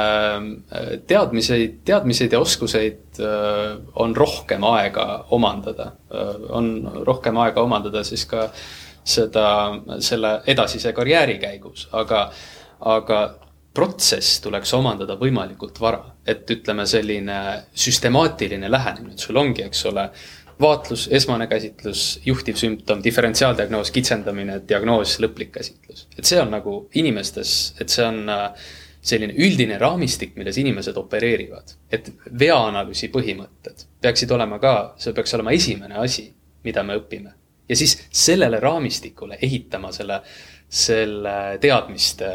[1.08, 6.74] teadmiseid, teadmiseid ja oskuseid äh, on rohkem aega omandada, äh, on
[7.06, 8.50] rohkem aega omandada siis ka
[9.06, 9.48] seda,
[10.02, 12.28] selle edasise karjääri käigus, aga,
[12.96, 13.22] aga
[13.76, 16.04] protsess tuleks omandada võimalikult vara.
[16.26, 17.38] et ütleme, selline
[17.74, 20.10] süstemaatiline lähenemine, sul ongi, eks ole,
[20.62, 26.08] vaatlus, esmane käsitlus, juhtiv sümptom, diferentsiaaldiagnoos, kitsendamine, diagnoos, lõplik käsitlus.
[26.18, 28.50] et see on nagu inimestes, et see on äh,
[29.06, 31.76] selline üldine raamistik, milles inimesed opereerivad.
[31.92, 32.10] et
[32.40, 36.30] veaanalüüsi põhimõtted peaksid olema ka, see peaks olema esimene asi,
[36.64, 37.34] mida me õpime.
[37.70, 40.22] ja siis sellele raamistikule ehitama selle,
[40.76, 42.30] selle teadmiste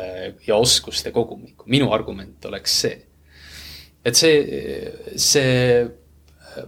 [0.46, 1.68] ja oskuste kogumiku.
[1.68, 2.98] minu argument oleks see.
[4.04, 5.82] et see, see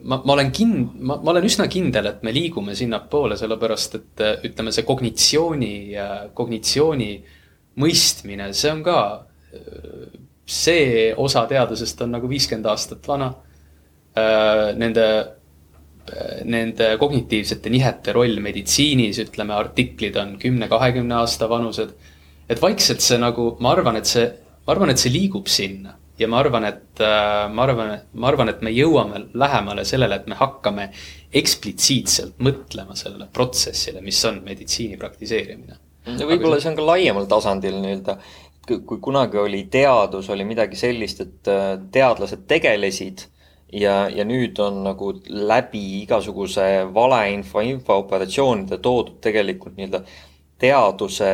[0.03, 4.25] ma, ma olen kin-, ma, ma olen üsna kindel, et me liigume sinnapoole, sellepärast et
[4.51, 5.75] ütleme, see kognitsiooni,
[6.37, 7.12] kognitsiooni
[7.81, 8.99] mõistmine, see on ka
[10.47, 13.31] see osa teadusest on nagu viiskümmend aastat vana.
[14.77, 15.07] Nende,
[16.44, 21.94] nende kognitiivsete nihete roll meditsiinis, ütleme, artiklid on kümne-kahekümne aasta vanused.
[22.50, 24.26] et vaikselt see nagu, ma arvan, et see,
[24.66, 28.50] ma arvan, et see liigub sinna ja ma arvan, et äh, ma arvan, ma arvan,
[28.53, 30.90] et me jõuame lähemale sellele, et me hakkame
[31.32, 35.78] eksplitsiitselt mõtlema sellele protsessile, mis on meditsiini praktiseerimine.
[36.07, 38.18] ja võib-olla see on ka laiemal tasandil nii-öelda
[38.66, 43.26] kui kunagi oli teadus, oli midagi sellist, et äh, teadlased tegelesid
[43.73, 50.03] ja, ja nüüd on nagu läbi igasuguse valeinfo, infooperatsioonide toodud tegelikult nii-öelda
[50.62, 51.33] teaduse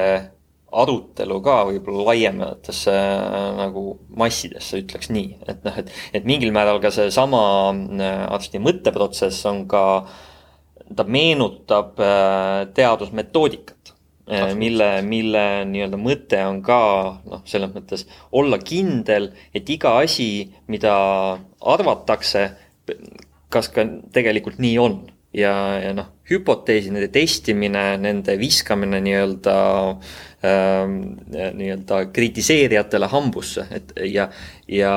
[0.68, 3.84] arutelu ka võib-olla laiematesse äh, nagu
[4.20, 9.64] massidesse, ütleks nii, et noh, et, et mingil määral ka seesama äh, arsti mõtteprotsess on
[9.70, 9.84] ka,
[10.96, 11.98] ta meenutab
[12.76, 13.74] teadusmetoodikat.
[13.76, 13.77] Äh,
[14.58, 16.80] mille, mille nii-öelda mõte on ka
[17.24, 18.06] noh, selles mõttes
[18.36, 20.94] olla kindel, et iga asi, mida
[21.60, 22.48] arvatakse,
[23.48, 24.98] kas ka tegelikult nii on.
[25.36, 29.56] Ja, ja noh, hüpoteesi, nende testimine, nende viskamine nii-öelda
[30.48, 30.94] ähm,
[31.28, 34.30] nii-öelda kritiseerijatele hambusse, et ja,
[34.68, 34.94] ja,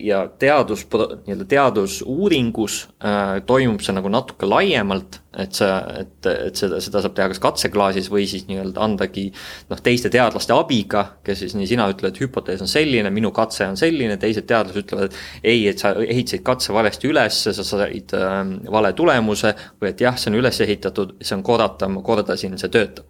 [0.00, 5.68] ja teadus, nii-öelda teadusuuringus äh, toimub see nagu natuke laiemalt et sa,
[6.00, 9.28] et, et seda, seda saab teha kas katseklaasis või siis nii-öelda andagi
[9.70, 13.78] noh, teiste teadlaste abiga, kes siis nii sina ütled, hüpotees on selline, minu katse on
[13.78, 18.40] selline, teised teadlased ütlevad, et ei, et sa ehitasid katse valesti üles, sa said äh,
[18.74, 22.72] vale tulemuse või et jah, see on üles ehitatud, see on korrata, ma kordasin, see
[22.72, 23.06] töötab.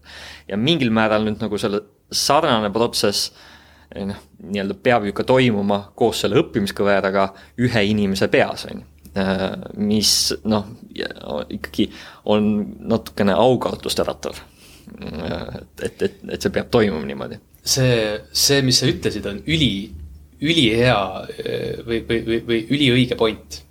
[0.51, 3.31] ja mingil määral nüüd nagu selle sarnane protsess
[3.97, 9.57] noh, nii-öelda peab ju ka toimuma koos selle õppimiskõveraga ühe inimese peas, on ju Äh,
[9.75, 10.69] mis noh,
[11.51, 11.89] ikkagi
[12.31, 12.45] on
[12.87, 14.39] natukene aukartust äratav.
[15.03, 17.41] Äh, et, et, et, et see peab toimuma niimoodi.
[17.61, 19.91] see, see, mis sa ütlesid, on üli,
[20.41, 23.65] ülihea äh, või, või, või, või üliõige point.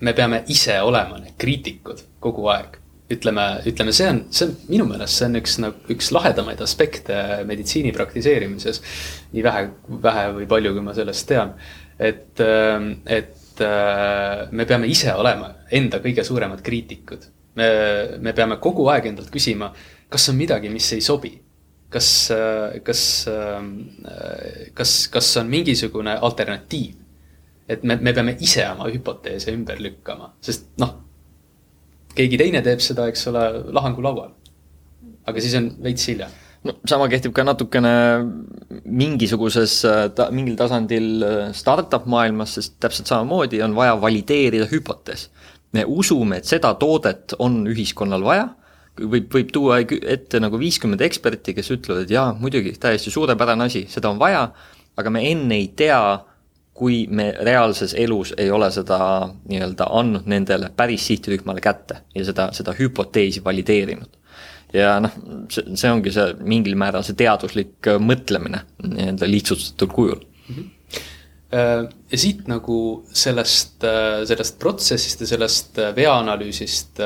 [0.00, 2.74] me peame ise olema need kriitikud kogu aeg.
[3.12, 7.42] Ütleme, ütleme, see on, see on minu meelest, see on üks nagu üks lahedamaid aspekte
[7.48, 8.82] meditsiini praktiseerimises.
[9.32, 9.68] nii vähe,
[10.08, 11.54] vähe või palju, kui ma sellest tean.
[11.98, 17.26] et, et Äh, me peame ise olema enda kõige suuremad kriitikud.
[17.54, 17.66] me,
[18.18, 19.68] me peame kogu aeg endalt küsima,
[20.08, 21.34] kas on midagi, mis ei sobi.
[21.92, 26.94] kas, äh, kas, äh, kas, kas on mingisugune alternatiiv?
[27.68, 30.96] et me, me peame ise oma hüpoteese ümber lükkama, sest noh,
[32.16, 34.32] keegi teine teeb seda, eks ole, lahangulaual.
[35.26, 36.28] aga siis on veits hilja
[36.66, 37.92] no sama kehtib ka natukene
[38.86, 39.76] mingisuguses
[40.16, 45.28] ta,, mingil tasandil äh, startup maailmas, sest täpselt samamoodi on vaja valideerida hüpotees.
[45.72, 48.50] me usume, et seda toodet on ühiskonnal vaja,
[49.00, 53.86] võib, võib tuua ette nagu viiskümmend eksperti, kes ütlevad, et jaa, muidugi, täiesti suurepärane asi,
[53.88, 54.50] seda on vaja,
[55.00, 55.96] aga me enne ei tea,
[56.72, 58.98] kui me reaalses elus ei ole seda
[59.48, 64.18] nii-öelda andnud nendele päris sihtrühmale kätte ja seda, seda hüpoteesi valideerinud.
[64.72, 65.12] Ja noh,
[65.52, 70.22] see, see ongi see mingil määral see teaduslik äh, mõtlemine nii-öelda lihtsustatud kujul.
[70.48, 70.54] Mm.
[70.54, 70.70] -hmm
[71.52, 77.02] ja siit nagu sellest, äh, sellest protsessist ja sellest veaanalüüsist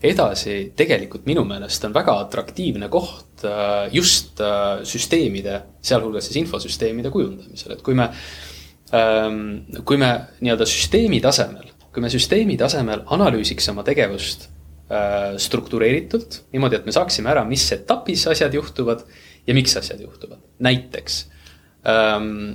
[0.00, 3.44] edasi tegelikult minu meelest on väga atraktiivne koht
[3.92, 4.40] just
[4.88, 8.55] süsteemide, sealhulgas siis infosüsteemide kujundamisel, et kui me, ähm,
[8.90, 10.10] kui me
[10.40, 14.46] nii-öelda süsteemi tasemel, kui me süsteemi tasemel analüüsiks oma tegevust
[14.86, 19.00] Äh, struktureeritult, niimoodi, et me saaksime ära, mis etapis asjad juhtuvad
[19.42, 20.38] ja miks asjad juhtuvad.
[20.62, 21.16] näiteks
[21.90, 22.52] ähm,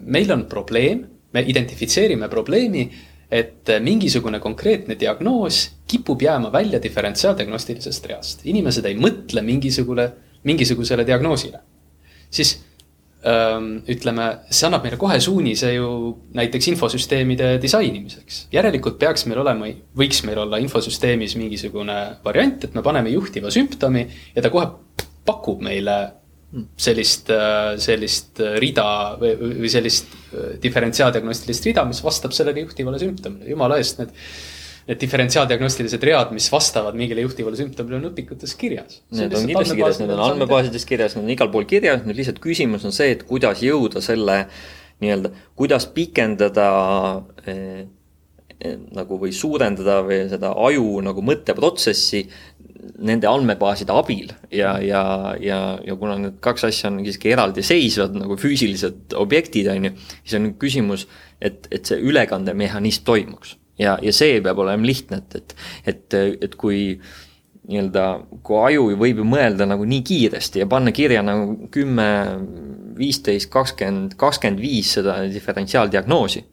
[0.00, 1.02] meil on probleem,
[1.36, 2.86] me identifitseerime probleemi,
[3.28, 8.40] et mingisugune konkreetne diagnoos kipub jääma välja diferentsiaaldiagnostilisest reast.
[8.44, 10.08] inimesed ei mõtle mingisugune,
[10.48, 11.60] mingisugusele diagnoosile.
[12.30, 12.56] siis
[13.26, 15.88] ütleme, see annab meile kohe suunise ju
[16.36, 18.46] näiteks infosüsteemide disainimiseks.
[18.54, 24.06] järelikult peaks meil olema, võiks meil olla infosüsteemis mingisugune variant, et me paneme juhtiva sümptomi
[24.36, 24.68] ja ta kohe
[25.26, 25.96] pakub meile
[26.78, 27.32] sellist,
[27.82, 28.88] sellist rida
[29.20, 29.32] või,
[29.64, 30.12] või sellist
[30.62, 34.14] diferentsiaaldiagnostilist rida, mis vastab sellele juhtivale sümptomile, jumala eest, need
[34.86, 39.00] need diferentsiaaldiagnostilised read, mis vastavad mingile juhtivale sümptomile, on õpikutes kirjas.
[39.10, 42.38] Need on kindlasti kirjas, need on andmebaasides kirjas, need on igal pool kirjas, nüüd lihtsalt
[42.42, 44.44] küsimus on see, et kuidas jõuda selle
[45.02, 46.68] nii-öelda, kuidas pikendada
[47.50, 47.82] eh,
[48.60, 52.22] eh, nagu või suurendada või seda aju nagu mõtteprotsessi
[53.02, 54.30] nende andmebaaside abil.
[54.54, 55.02] Ja, ja,
[55.42, 60.38] ja, ja kuna need kaks asja on siiski eraldiseisvad nagu füüsilised objektid, on ju, siis
[60.38, 61.08] on küsimus,
[61.42, 65.56] et, et see ülekandemehhanism toimuks ja, ja see peab olema lihtne, et, et,
[65.92, 66.98] et, et kui
[67.66, 68.04] nii-öelda,
[68.46, 72.08] kui aju võib ju mõelda nagu nii kiiresti ja panna kirja nagu kümme,
[72.96, 76.44] viisteist, kakskümmend, kakskümmend viis seda diferentsiaaldiagnoosi.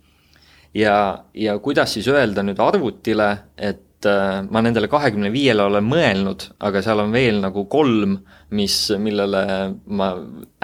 [0.73, 6.47] ja, ja kuidas siis öelda nüüd arvutile, et äh, ma nendele kahekümne viiele olen mõelnud,
[6.59, 8.17] aga seal on veel nagu kolm,
[8.57, 9.43] mis, millele
[9.85, 10.15] ma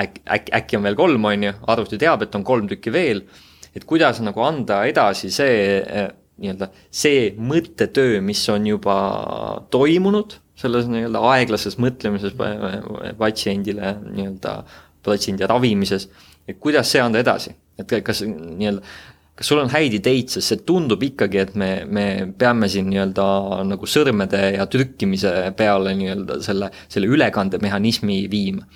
[0.02, 3.24] äkki, äkki, äkki on veel kolm, on ju, arvuti teab, et on kolm tükki veel.
[3.70, 5.86] et kuidas nagu anda edasi see
[6.40, 8.98] nii-öelda see mõttetöö, mis on juba
[9.72, 12.36] toimunud selles nii-öelda aeglases mõtlemises
[13.20, 14.58] patsiendile nii-öelda,
[15.06, 16.10] patsiendi ravimises,
[16.48, 18.84] et kuidas see anda edasi, et kas nii-öelda
[19.40, 22.06] kas sul on häid ideid, sest see tundub ikkagi, et me, me
[22.38, 23.28] peame siin nii-öelda
[23.70, 28.68] nagu sõrmede ja trükkimise peale nii-öelda selle, selle ülekandemehhanismi viima.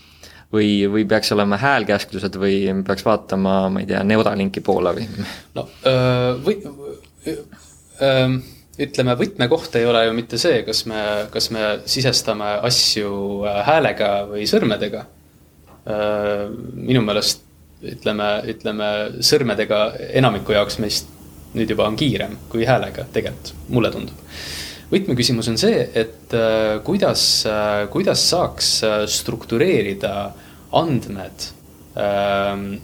[0.53, 2.57] või, või peaks olema häälkäsklused või
[2.87, 5.07] peaks vaatama, ma ei tea, Neuralinki poole või?
[5.57, 5.67] no
[6.45, 6.61] või
[8.81, 11.01] ütleme, võtmekoht ei ole ju mitte see, kas me,
[11.33, 15.05] kas me sisestame asju äh, häälega või sõrmedega.
[15.83, 17.41] minu meelest
[17.83, 18.85] ütleme, ütleme
[19.19, 19.79] sõrmedega
[20.15, 21.09] enamiku jaoks meist
[21.53, 24.15] nüüd juba on kiirem kui häälega, tegelikult mulle tundub.
[24.93, 28.77] võtmeküsimus on see, et äh, kuidas, äh, kuidas saaks
[29.19, 30.31] struktureerida
[30.73, 31.51] andmed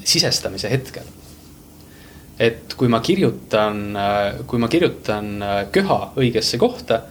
[0.06, 1.08] sisestamise hetkel
[2.40, 3.80] et kui ma kirjutan,
[4.48, 7.02] kui ma kirjutan äh, köha õigesse kohta,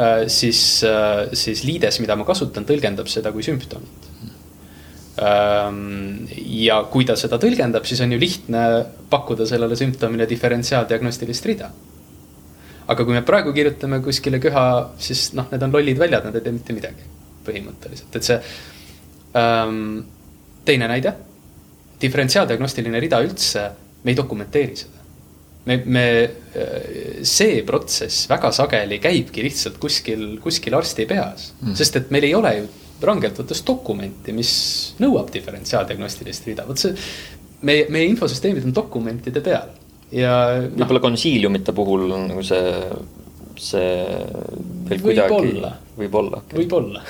[0.00, 4.06] äh, siis, äh, siis liides, mida ma kasutan, tõlgendab seda kui sümptomit.
[5.18, 8.64] Ähm, ja kui ta seda tõlgendab, siis on ju lihtne
[9.10, 11.70] pakkuda sellele sümptomile diferentsiaaldiagnostilist rida.
[12.88, 16.40] aga kui me praegu kirjutame kuskile köha, siis noh, need on lollid väljad, nad ei
[16.40, 17.02] tee mitte midagi
[17.44, 18.38] põhimõtteliselt, et see
[19.36, 19.98] ähm,.
[20.64, 21.12] teine näide,
[22.00, 23.66] diferentsiaaldiagnostiline rida üldse
[24.08, 25.02] me ei dokumenteeri seda.
[25.68, 26.04] me, me,
[27.28, 32.36] see protsess väga sageli käibki lihtsalt kuskil, kuskil arsti peas mm., sest et meil ei
[32.38, 32.68] ole ju
[33.04, 34.52] rangelt võttes dokumenti, mis
[34.98, 36.96] nõuab diferentsiaaldiagnostilist rida, vot see.
[37.68, 39.68] meie, meie infosüsteemid on dokumentide peal
[40.14, 40.34] ja.
[40.72, 42.74] võib-olla no, konsiiliumite puhul on nagu see,
[43.60, 43.92] see
[44.88, 45.52] veel kuidagi.
[46.00, 46.42] võib-olla.
[46.56, 47.04] võib-olla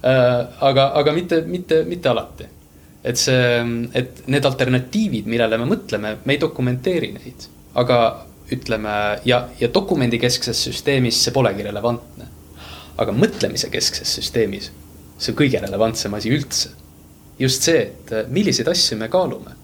[0.70, 2.56] aga, aga mitte, mitte, mitte alati
[3.04, 3.60] et see,
[3.96, 7.48] et need alternatiivid, millele me mõtleme, me ei dokumenteeri neid.
[7.80, 7.96] aga
[8.50, 8.92] ütleme
[9.24, 12.26] ja, ja dokumendikeskses süsteemis see polegi relevantne.
[13.00, 14.70] aga mõtlemise keskses süsteemis,
[15.16, 16.74] see on kõige relevantsem asi üldse.
[17.38, 19.56] just see, et milliseid asju me kaalume.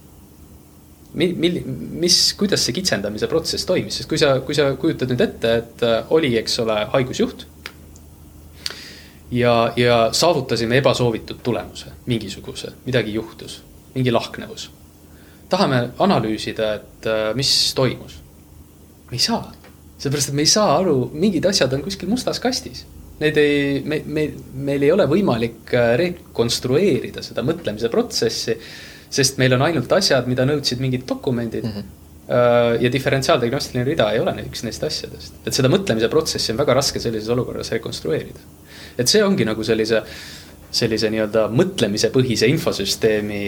[1.16, 1.62] Mil-, mil-,
[2.01, 5.84] mis, kuidas see kitsendamise protsess toimis, sest kui sa, kui sa kujutad nüüd ette, et
[6.12, 7.47] oli, eks ole, haigusjuht
[9.31, 13.62] ja, ja saavutasime ebasoovitud tulemuse, mingisuguse, midagi juhtus,
[13.95, 14.70] mingi lahknevus.
[15.49, 18.18] tahame analüüsida, et äh, mis toimus.
[19.11, 19.53] me ei saa,
[19.99, 22.87] sellepärast et me ei saa aru, mingid asjad on kuskil mustas kastis.
[23.20, 28.59] Need ei, me, me, meil ei ole võimalik äh, rekonstrueerida seda mõtlemise protsessi,
[29.11, 31.79] sest meil on ainult asjad, mida nõudsid mingid dokumendid mm.
[31.79, 32.03] -hmm
[32.81, 36.99] ja diferentsiaaldiagnostiline rida ei ole üks neist asjadest, et seda mõtlemise protsessi on väga raske
[36.99, 38.41] sellises olukorras rekonstrueerida
[38.99, 40.03] et see ongi nagu sellise,
[40.77, 43.41] sellise nii-öelda mõtlemisepõhise infosüsteemi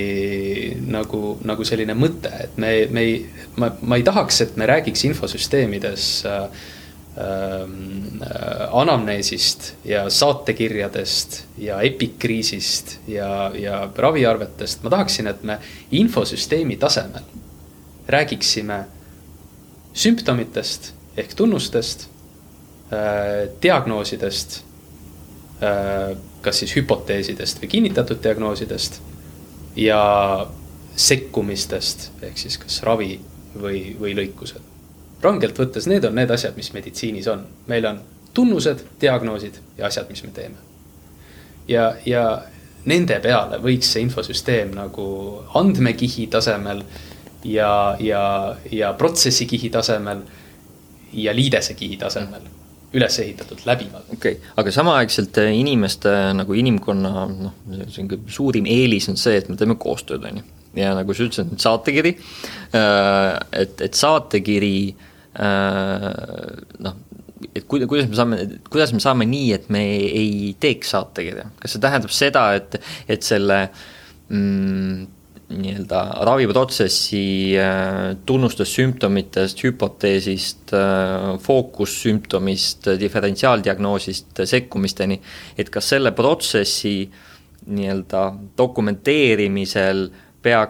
[0.93, 3.15] nagu, nagu selline mõte, et me, me ei,
[3.61, 6.45] ma, ma ei tahaks, et me räägiks infosüsteemides äh,
[7.19, 7.65] äh,
[8.83, 14.85] anamneesist ja saatekirjadest ja epikriisist ja, ja raviarvetest.
[14.85, 15.59] ma tahaksin, et me
[15.91, 17.27] infosüsteemi tasemel
[18.09, 18.85] räägiksime
[19.93, 22.07] sümptomitest ehk tunnustest
[22.93, 24.63] äh,, diagnoosidest
[26.43, 29.01] kas siis hüpoteesidest või kinnitatud diagnoosidest
[29.77, 30.03] ja
[30.97, 33.19] sekkumistest ehk siis kas ravi
[33.59, 34.63] või, või lõikused.
[35.23, 38.01] rangelt võttes, need on need asjad, mis meditsiinis on, meil on
[38.35, 40.57] tunnused, diagnoosid ja asjad, mis me teeme.
[41.69, 42.43] ja, ja
[42.85, 45.07] nende peale võiks see infosüsteem nagu
[45.55, 46.85] andmekihi tasemel
[47.45, 50.23] ja, ja, ja protsessikihi tasemel
[51.13, 52.47] ja liidese kihi tasemel
[52.97, 54.07] üles ehitatud läbivalt.
[54.13, 57.57] okei okay., aga samaaegselt inimeste nagu inimkonna noh,
[58.33, 60.47] suurim eelis on see, et me teeme koostööd, on ju.
[60.81, 62.15] ja nagu sa ütlesid, saatekiri,
[62.73, 64.79] et, et saatekiri
[66.87, 66.97] noh,
[67.55, 71.77] et kuida-, kuidas me saame, kuidas me saame nii, et me ei teeks saatekirja, kas
[71.77, 72.81] see tähendab seda, et,
[73.11, 73.61] et selle
[74.33, 75.07] mm,
[75.49, 85.21] nii-öelda raviprotsessi äh, tunnustest, sümptomitest, hüpoteesist äh,, fookussümptomist, diferentsiaaldiagnoosist sekkumisteni,
[85.59, 87.09] et kas selle protsessi
[87.69, 88.29] nii-öelda
[88.59, 90.07] dokumenteerimisel
[90.45, 90.63] pea,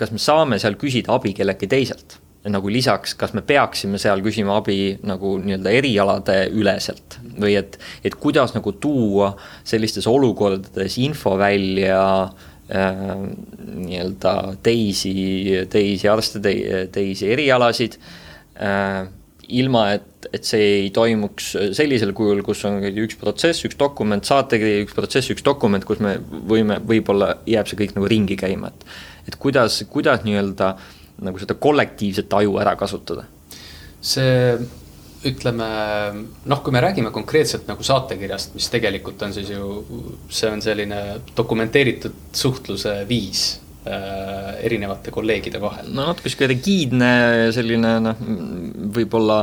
[0.00, 2.18] kas me saame seal küsida abi kelleltki teiselt?
[2.42, 7.20] Nagu lisaks, kas me peaksime seal küsima abi nagu nii-öelda erialade üleselt?
[7.38, 9.28] Või et, et kuidas nagu tuua
[9.62, 15.12] sellistes olukordades info välja äh, nii-öelda teisi,
[15.72, 16.54] teisi arste te,,
[16.94, 17.98] teisi erialasid
[18.56, 19.02] äh,
[19.52, 24.86] ilma, et, et see ei toimuks sellisel kujul, kus on üks protsess, üks dokument, saatekiri,
[24.86, 28.92] üks protsess, üks dokument, kus me võime, võib-olla jääb see kõik nagu ringi käima, et
[29.22, 30.86] et kuidas, kuidas nii-öelda äh,
[31.26, 33.26] nagu seda kollektiivset aju ära kasutada?
[34.02, 34.56] see
[35.28, 35.66] ütleme
[36.50, 39.82] noh, kui me räägime konkreetselt nagu saatekirjast, mis tegelikult on siis ju,
[40.32, 41.02] see on selline
[41.36, 43.44] dokumenteeritud suhtluse viis
[43.86, 45.92] äh, erinevate kolleegide vahel.
[45.92, 47.12] no natuke sihuke rigiidne
[47.54, 48.24] selline noh,
[48.98, 49.42] võib-olla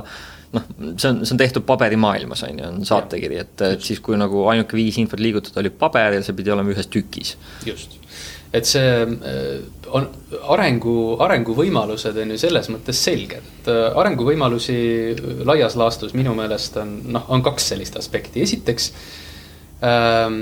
[0.56, 4.20] noh, see on, see on tehtud paberimaailmas, on ju, on saatekiri, et, et siis, kui
[4.20, 7.38] nagu ainuke viis infot liigutada oli paber ja see pidi olema ühes tükis.
[7.68, 7.99] just
[8.54, 9.60] et see äh,
[9.94, 10.08] on
[10.54, 14.80] arengu, arenguvõimalused on ju selles mõttes selged, et äh, arenguvõimalusi
[15.46, 18.90] laias laastus minu meelest on noh, on kaks sellist aspekti, esiteks
[19.86, 20.42] ähm,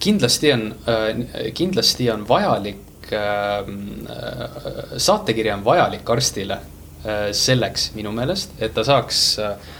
[0.00, 8.12] kindlasti on äh,, kindlasti on vajalik ähm, äh,, saatekiri on vajalik arstile äh, selleks minu
[8.16, 9.72] meelest, et ta saaks äh,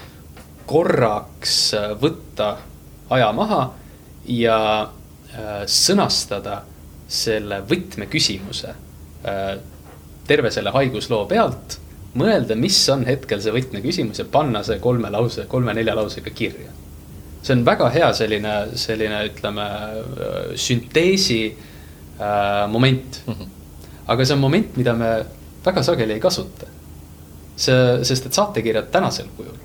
[0.68, 1.58] korraks
[2.00, 2.58] võtta
[3.08, 3.62] aja maha
[4.28, 4.58] ja
[5.64, 6.58] sõnastada
[7.08, 8.72] selle võtmeküsimuse
[9.24, 9.52] äh,
[10.28, 11.78] terve selle haigusloo pealt,
[12.18, 16.74] mõelda, mis on hetkel see võtmeküsimus ja panna see kolme lause, kolme-nelja lausega kirja.
[17.42, 23.32] see on väga hea selline, selline ütleme äh, sünteesi äh, moment mm.
[23.32, 23.48] -hmm.
[24.06, 25.24] aga see on moment, mida me
[25.64, 26.66] väga sageli ei kasuta.
[27.56, 29.56] see, sest et saatekirjad tänasel kujul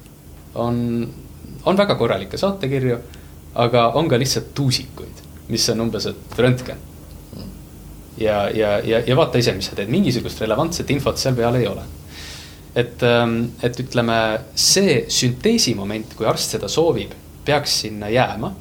[0.56, 1.10] on,
[1.66, 2.98] on väga korralikke saatekirju,
[3.56, 6.93] aga on ka lihtsalt tuusikuid, mis on umbes, et röntgen
[8.24, 11.68] ja, ja, ja, ja vaata ise, mis sa teed, mingisugust relevantset infot seal peal ei
[11.70, 11.86] ole.
[12.76, 14.18] et, ähm, et ütleme,
[14.58, 17.12] see sünteesi moment, kui arst seda soovib,
[17.46, 18.54] peaks sinna jääma.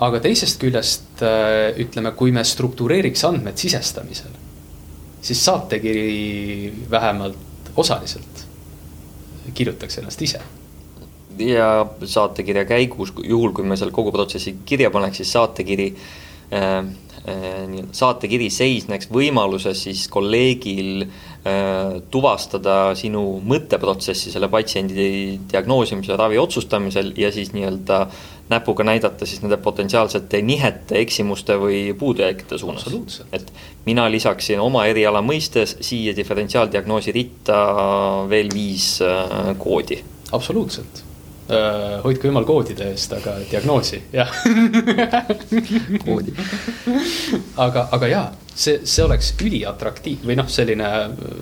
[0.00, 4.32] aga teisest küljest äh, ütleme, kui me struktureeriks andmed sisestamisel,
[5.20, 8.46] siis saatekiri vähemalt osaliselt
[9.54, 10.40] kirjutaks ennast ise
[11.38, 15.88] ja saatekirja käigus, juhul kui me seal kogu protsessi kirja paneks, siis saatekiri
[16.56, 16.84] äh,
[17.92, 27.32] saatekiri seisneks võimaluses siis kolleegil äh, tuvastada sinu mõtteprotsessi selle patsiendi diagnoosimisel, ravi otsustamisel ja
[27.34, 28.00] siis nii-öelda
[28.50, 33.22] näpuga näidata siis nende potentsiaalsete nihete, eksimuste või puudujääkide suunas.
[33.32, 33.52] et
[33.86, 37.60] mina lisaksin oma eriala mõistes siia diferentsiaaldiagnoosi ritta
[38.28, 40.02] veel viis äh, koodi.
[40.32, 41.09] absoluutselt Äh,
[42.04, 44.30] hoidku jumal koodide eest, aga diagnoosi, jah
[46.04, 46.34] koodi.
[47.60, 50.90] aga, aga jaa, see, see oleks üliatraktiiv või noh, selline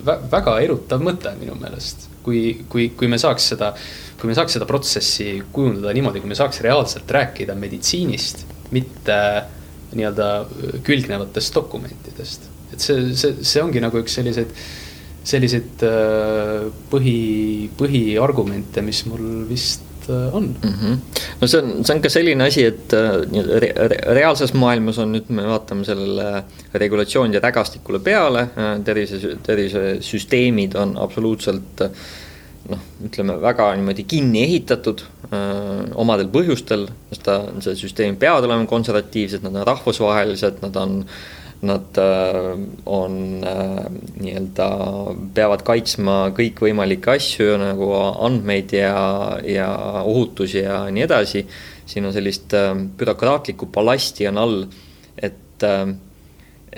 [0.05, 2.09] väga erutav mõte minu meelest.
[2.25, 3.73] kui, kui, kui me saaks seda,
[4.21, 8.45] kui me saaks seda protsessi kujundada niimoodi, kui me saaks reaalselt rääkida meditsiinist,
[8.75, 9.19] mitte
[9.97, 10.29] nii-öelda
[10.85, 12.49] külgnevatest dokumentidest.
[12.73, 14.53] et see, see, see ongi nagu üks selliseid
[15.29, 17.19] selliseid äh, põhi,
[17.77, 20.73] põhiargumente, mis mul vist Äh, on mm.
[20.73, 20.99] -hmm.
[21.41, 23.17] no see on, see on ka selline asi, et äh,
[23.63, 26.45] re, re, reaalses maailmas on nüüd, me vaatame sellele
[26.75, 31.85] regulatsioonide rägastikule peale, äh, tervise, tervisesüsteemid on absoluutselt
[32.69, 35.01] noh, ütleme väga niimoodi kinni ehitatud
[35.33, 40.99] öö, omadel põhjustel, sest ta, see süsteem peavad olema konservatiivsed, nad on rahvusvahelised, nad on
[41.01, 43.87] äh, Nad äh, on äh,
[44.23, 44.67] nii-öelda,
[45.35, 48.93] peavad kaitsma kõikvõimalikke asju nagu andmeid ja,
[49.43, 49.67] ja
[50.07, 51.43] ohutusi ja nii edasi.
[51.89, 54.63] siin on sellist äh, bürokraatlikku ballasti on all,
[55.17, 55.59] et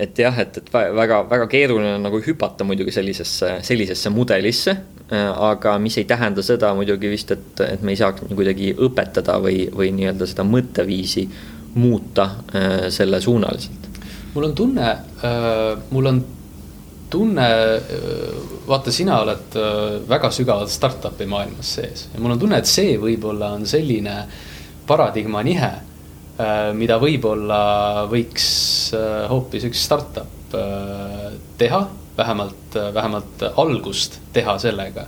[0.01, 4.75] et jah, et, et väga, väga keeruline on nagu hüpata muidugi sellisesse, sellisesse mudelisse,
[5.11, 9.67] aga mis ei tähenda seda muidugi vist, et, et me ei saaks kuidagi õpetada või,
[9.75, 11.27] või nii-öelda seda mõtteviisi
[11.75, 12.29] muuta
[12.89, 13.90] sellesuunaliselt
[14.33, 16.21] mul on tunne äh,, mul on
[17.11, 17.45] tunne,
[18.67, 19.55] vaata, sina oled
[20.07, 24.13] väga sügavalt startup'i maailmas sees ja mul on tunne, et see võib-olla on selline
[24.87, 25.71] paradigma nihe,
[26.79, 27.61] mida võib-olla
[28.07, 28.47] võiks
[29.27, 30.55] hoopis üks startup
[31.59, 31.81] teha,
[32.17, 35.03] vähemalt, vähemalt algust teha sellega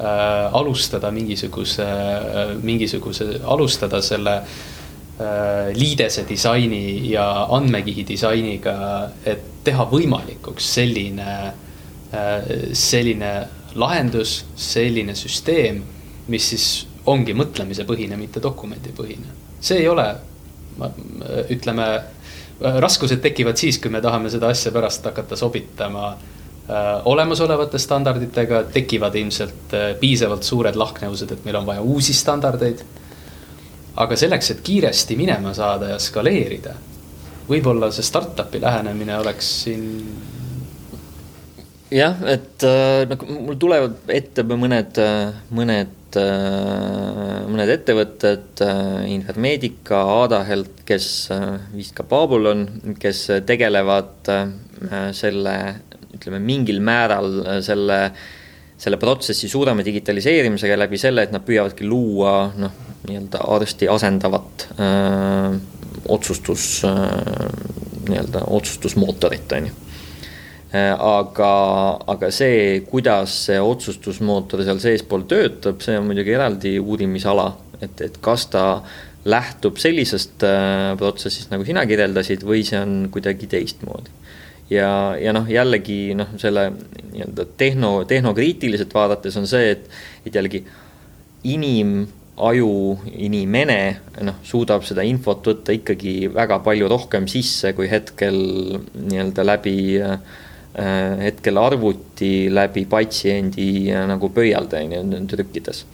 [0.00, 0.54] äh,.
[0.56, 4.73] alustada mingisuguse äh,, mingisuguse, alustada selle äh,
[5.74, 8.72] liidese disaini ja andmekihi disainiga,
[9.24, 13.30] et teha võimalikuks selline äh,, selline
[13.78, 15.78] lahendus, selline süsteem,
[16.28, 16.66] mis siis
[17.06, 19.30] ongi mõtlemisepõhine, mitte dokumendipõhine.
[19.60, 20.08] see ei ole,
[21.50, 21.88] ütleme,
[22.60, 26.34] raskused tekivad siis, kui me tahame seda asja pärast hakata sobitama äh,
[26.64, 32.80] Äh, olemasolevate standarditega, tekivad ilmselt äh, piisavalt suured lahknevused, et meil on vaja uusi standardeid.
[34.00, 36.74] Aga selleks, et kiiresti minema saada ja skaleerida,
[37.48, 39.84] võib-olla see startup'i lähenemine oleks siin.
[41.94, 44.98] jah, et äh, nagu mul tulevad ette mõned,
[45.54, 46.18] mõned,
[47.50, 48.62] mõned ettevõtted,
[49.10, 51.08] Infermeedica, Adahelt, kes
[51.74, 52.68] vist ka Babylon,
[53.02, 54.30] kes tegelevad
[55.14, 55.56] selle
[56.14, 57.60] ütleme mingil määral äh,
[58.84, 62.74] selle, protsessi suurema digitaliseerimisega läbi selle, et nad püüavadki luua noh,
[63.08, 65.56] nii-öelda arsti asendavat öö, äh,
[66.08, 67.00] otsustus, äh,
[68.08, 69.80] nii-öelda otsustusmootorit, on ju.
[70.74, 71.48] Aga,
[72.10, 77.44] aga see, kuidas see otsustusmootor seal seespool töötab, see on muidugi eraldi uurimisala,
[77.78, 78.64] et, et kas ta
[79.30, 80.42] lähtub sellisest
[80.98, 84.10] protsessist, nagu sina kirjeldasid, või see on kuidagi teistmoodi
[84.70, 89.88] ja, ja noh, jällegi noh, selle nii-öelda tehno, tehnokriitiliselt vaadates on see, et,
[90.26, 90.64] et jällegi
[91.54, 92.70] inimaju,
[93.26, 93.78] inimene
[94.26, 98.40] noh, suudab seda infot võtta ikkagi väga palju rohkem sisse, kui hetkel
[98.94, 100.18] nii-öelda läbi äh,
[101.22, 105.84] hetkel arvuti läbi patsiendi äh, nagu pöialda on ju trükkides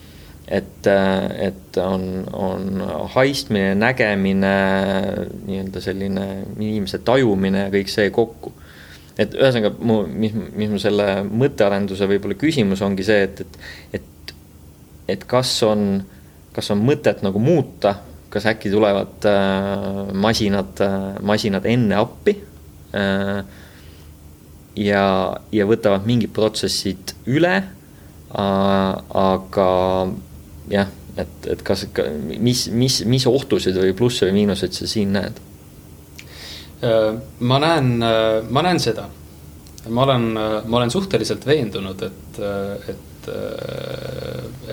[0.51, 2.83] et, äh, et on, on
[3.15, 4.55] haistmine, nägemine,
[5.47, 6.27] nii-öelda selline
[6.59, 8.53] inimese tajumine ja kõik see kokku.
[9.21, 13.59] Et ühesõnaga mu, mis, mis mu selle mõttearenduse võib-olla küsimus ongi see, et, et,
[14.01, 14.35] et,
[15.15, 16.01] et kas on,
[16.57, 17.95] kas on mõtet nagu muuta,
[18.31, 20.97] kas äkki tulevad äh, masinad äh,,
[21.27, 22.37] masinad enne appi
[22.95, 23.43] äh,
[24.79, 25.05] ja,
[25.53, 29.71] ja võtavad mingid protsessid üle äh,, aga
[30.71, 31.87] jah, et, et kas,
[32.39, 35.41] mis, mis, mis ohtusid või plusse või miinuseid sa siin näed?
[36.81, 37.15] Äh,
[37.45, 39.09] ma näen, äh, ma näen seda.
[39.89, 42.39] ma olen, äh, ma olen suhteliselt veendunud, et,
[42.89, 43.29] et,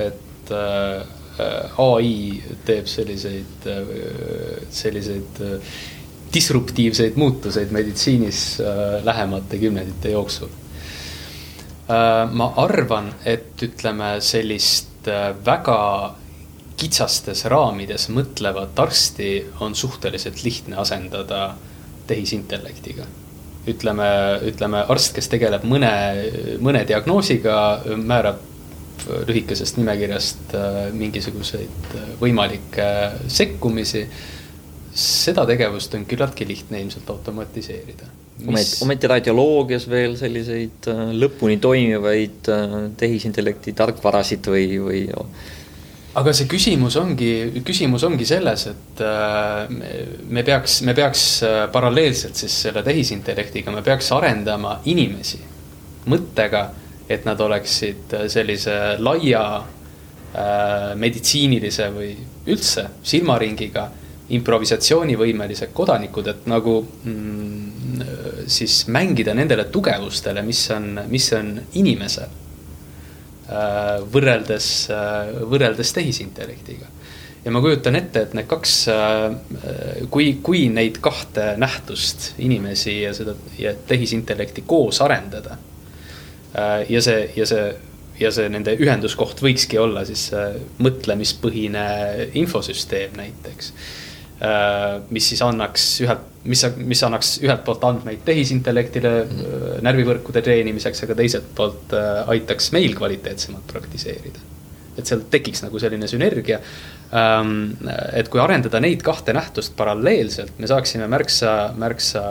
[0.04, 0.52] et
[1.78, 2.12] ai
[2.66, 3.68] teeb selliseid,
[4.74, 5.42] selliseid
[6.34, 8.42] disruptiivseid muutuseid meditsiinis
[9.04, 10.50] lähemate kümnendite jooksul.
[11.88, 14.97] ma arvan, et ütleme sellist
[15.46, 15.80] väga
[16.78, 19.32] kitsastes raamides mõtlevat arsti
[19.66, 21.56] on suhteliselt lihtne asendada äh,
[22.08, 23.06] tehisintellektiga.
[23.68, 24.06] ütleme,
[24.48, 25.92] ütleme arst, kes tegeleb mõne,
[26.64, 27.56] mõne diagnoosiga,
[28.00, 28.40] määrab
[29.28, 32.88] lühikesest nimekirjast äh, mingisuguseid äh, võimalikke
[33.28, 34.06] sekkumisi.
[34.98, 38.10] Seda tegevust on küllaltki lihtne ilmselt automatiseerida.
[38.48, 38.76] Mis...
[38.86, 42.52] ometi radioloogias veel selliseid äh, lõpuni toimivaid
[42.98, 45.06] tehisintellekti tarkvarasid või, või
[46.18, 47.32] aga see küsimus ongi,
[47.66, 49.70] küsimus ongi selles, et äh,
[50.34, 55.42] me peaks, me peaks äh, paralleelselt siis selle tehisintellektiga, me peaks arendama inimesi
[56.10, 56.68] mõttega,
[57.08, 58.74] et nad oleksid sellise
[59.04, 62.12] laia äh, meditsiinilise või
[62.50, 63.86] üldse silmaringiga
[64.36, 68.02] improvisatsioonivõimelised kodanikud, et nagu mm,
[68.52, 72.36] siis mängida nendele tugevustele, mis on, mis on inimesel
[73.48, 76.90] Äh, võrreldes, äh, võrreldes tehisintellektiga.
[77.46, 79.36] ja ma kujutan ette, et need kaks, äh,
[80.12, 85.58] kui, kui neid kahte nähtust, inimesi ja seda ja tehisintellekti koos arendada.
[86.90, 87.76] ja see, ja see,
[88.20, 90.32] ja see nende ühenduskoht võikski olla siis
[90.82, 91.84] mõtlemispõhine
[92.34, 93.72] infosüsteem näiteks
[95.10, 99.80] mis siis annaks ühelt, mis, mis annaks ühelt poolt andmeid tehisintellektile mm.
[99.86, 104.46] närvivõrkude treenimiseks, aga teiselt poolt äh, aitaks meil kvaliteetsemalt praktiseerida.
[104.98, 106.60] et seal tekiks nagu selline sünergia.
[107.14, 107.72] Ähm,
[108.18, 112.24] et kui arendada neid kahte nähtust paralleelselt, me saaksime märksa, märksa,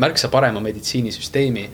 [0.00, 1.70] märksa parema meditsiinisüsteemi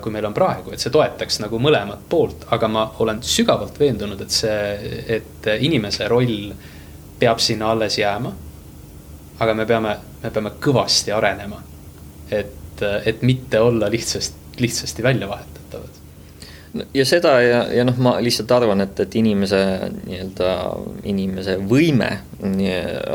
[0.00, 4.22] kui meil on praegu, et see toetaks nagu mõlemat poolt, aga ma olen sügavalt veendunud,
[4.22, 6.75] et see, et inimese roll äh,
[7.18, 8.32] peab sinna alles jääma.
[9.38, 11.62] aga me peame, me peame kõvasti arenema.
[12.30, 15.56] et et, mitte olla lihtsast, lihtsasti välja vahetatavad
[16.94, 19.60] ja seda ja, ja noh, ma lihtsalt arvan, et, et inimese
[19.94, 20.50] nii-öelda,
[21.08, 22.10] inimese võime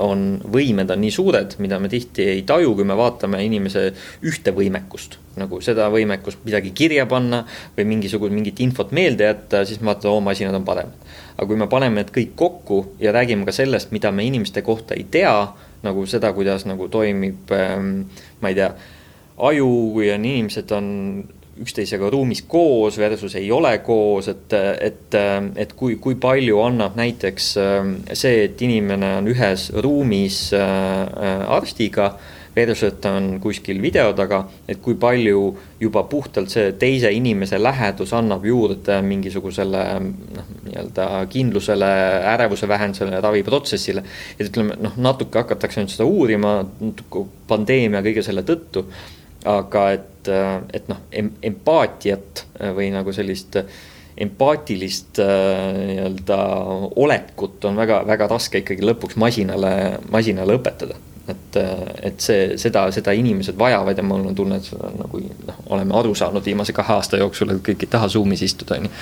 [0.02, 3.90] on, võimed on nii suured, mida me tihti ei taju, kui me vaatame inimese
[4.28, 5.20] ühte võimekust.
[5.38, 7.44] nagu seda võimekust midagi kirja panna
[7.78, 11.14] või mingisugust, mingit infot meelde jätta, siis me vaatame, oo, masinad on paremad.
[11.38, 14.98] Aga kui me paneme need kõik kokku ja räägime ka sellest, mida me inimeste kohta
[14.98, 15.36] ei tea,
[15.84, 17.94] nagu seda, kuidas nagu toimib ähm,,
[18.42, 18.72] ma ei tea,
[19.42, 20.90] aju ja inimesed on
[21.62, 25.18] üksteisega ruumis koos versus ei ole koos, et, et,
[25.60, 27.80] et kui, kui palju annab näiteks äh,
[28.14, 32.14] see, et inimene on ühes ruumis äh, arstiga
[32.56, 35.44] versus, on kuskil video taga, et kui palju
[35.80, 41.94] juba puhtalt see teise inimese lähedus annab juurde mingisugusele noh, nii-öelda kindlusele,
[42.34, 44.04] ärevuse vähendusele, raviprotsessile.
[44.38, 46.60] et ütleme noh, natuke hakatakse nüüd seda uurima
[47.48, 48.86] pandeemia kõige selle tõttu
[49.48, 50.30] aga et,
[50.74, 51.00] et noh,
[51.42, 52.46] empaatiat
[52.76, 53.58] või nagu sellist
[54.22, 56.38] empaatilist nii-öelda
[57.00, 59.72] olekut on väga, väga raske ikkagi lõpuks masinale,
[60.14, 61.00] masinale õpetada.
[61.32, 61.60] Et,
[62.12, 65.98] et see, seda, seda inimesed vajavad ja mul on tunne, et seda nagu noh, oleme
[66.00, 68.96] aru saanud viimase kahe aasta jooksul, et kõik ei taha Zoom'is istuda, on ju.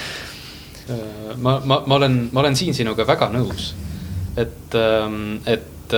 [1.38, 3.74] ma, ma, ma olen, ma olen siin sinuga väga nõus.
[4.40, 4.78] et,
[5.50, 5.98] et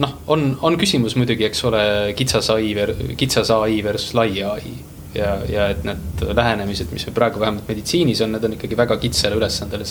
[0.00, 1.80] noh, on, on küsimus muidugi, eks ole,
[2.18, 2.72] kitsas ai,
[3.18, 4.76] kitsas ai versus lai ai.
[5.16, 9.38] ja, ja et need lähenemised, mis praegu vähemalt meditsiinis on, need on ikkagi väga kitsale
[9.38, 9.86] ülesandele,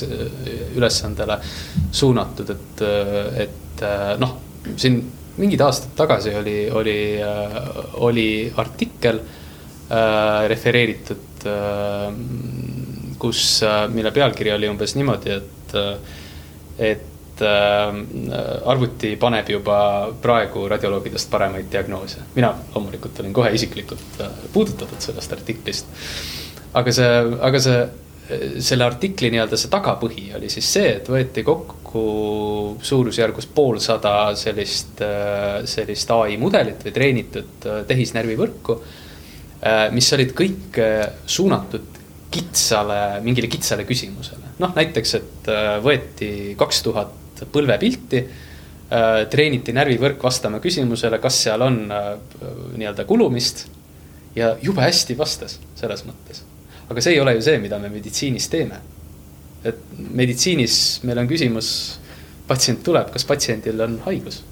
[0.77, 1.39] ülesandele
[1.91, 2.83] suunatud, et,
[3.45, 3.85] et
[4.21, 4.35] noh,
[4.77, 4.99] siin
[5.37, 6.99] mingid aastad tagasi oli, oli,
[8.07, 12.07] oli artikkel äh, refereeritud äh,,
[13.19, 13.63] kus,
[13.93, 15.75] mille pealkiri oli umbes niimoodi, et,
[16.77, 19.77] et et äh, arvuti paneb juba
[20.21, 22.17] praegu radioloogidest paremaid diagnoose.
[22.35, 25.85] mina loomulikult olin kohe isiklikult äh, puudutatud sellest artiklist.
[26.73, 27.09] aga see,
[27.41, 27.81] aga see,
[28.59, 31.84] selle artikli nii-öelda see tagapõhi oli siis see, et võeti kokku
[32.85, 38.79] suurusjärgus poolsada sellist, äh, sellist ai mudelit või treenitud tehisnärvivõrku.
[39.91, 40.77] mis olid kõik
[41.25, 41.85] suunatud
[42.29, 44.51] kitsale, mingile kitsale küsimusele.
[44.59, 45.47] noh, näiteks, et
[45.81, 48.21] võeti kaks tuhat põlvepilti.
[48.85, 52.11] Äh, treeniti närvivõrk vastama küsimusele, kas seal on äh,
[52.77, 53.65] nii-öelda kulumist.
[54.35, 56.43] ja jube hästi vastas selles mõttes.
[56.89, 58.77] aga see ei ole ju see, mida me meditsiinis teeme.
[59.65, 59.85] Et
[60.15, 61.69] meditsiinis meil on küsimus,
[62.47, 64.43] patsient tuleb, kas patsiendil on haigus?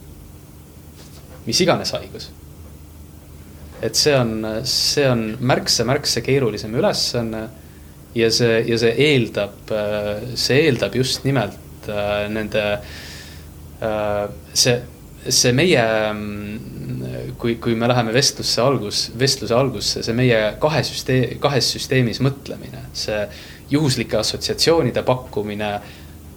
[1.43, 2.29] mis iganes haigus
[3.83, 4.37] et see on,
[4.67, 7.47] see on märksa, märksa keerulisem ülesanne.
[8.15, 9.75] ja see, ja see eeldab,
[10.39, 12.79] see eeldab just nimelt Äh, nende,
[13.81, 14.81] äh, see,
[15.27, 15.83] see meie,
[17.39, 22.85] kui, kui me läheme vestlusse algus, vestluse algusse, see meie kahe süsteem, kahes süsteemis mõtlemine,
[22.95, 23.19] see
[23.73, 25.73] juhuslike assotsiatsioonide pakkumine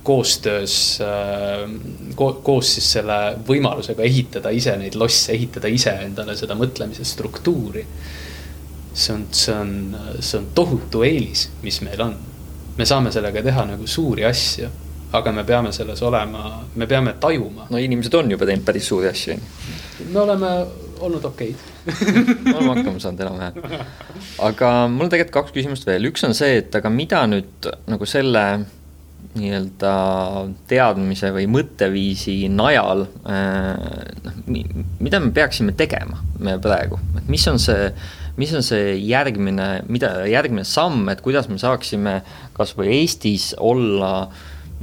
[0.07, 1.70] koostöös äh,
[2.14, 3.18] ko,, koos siis selle
[3.49, 7.84] võimalusega ehitada ise neid losse, ehitada ise endale seda mõtlemise struktuuri.
[8.95, 9.72] see on, see on,
[10.20, 12.16] see on tohutu eelis, mis meil on.
[12.78, 14.68] me saame sellega teha nagu suuri asju
[15.12, 17.66] aga me peame selles olema, me peame tajuma.
[17.70, 19.37] no inimesed on juba teinud päris suuri asju,
[20.12, 20.53] me oleme
[21.01, 21.76] olnud okeid
[22.55, 23.84] oleme hakkama saanud enam-vähem.
[24.49, 28.09] aga mul on tegelikult kaks küsimust veel, üks on see, et aga mida nüüd nagu
[28.09, 28.47] selle
[29.37, 29.95] nii-öelda
[30.70, 33.74] teadmise või mõtteviisi najal äh,.
[35.03, 37.91] mida me peaksime tegema me praegu, et mis on see,
[38.41, 42.20] mis on see järgmine, mida, järgmine samm, et kuidas me saaksime
[42.57, 44.28] kasvõi Eestis olla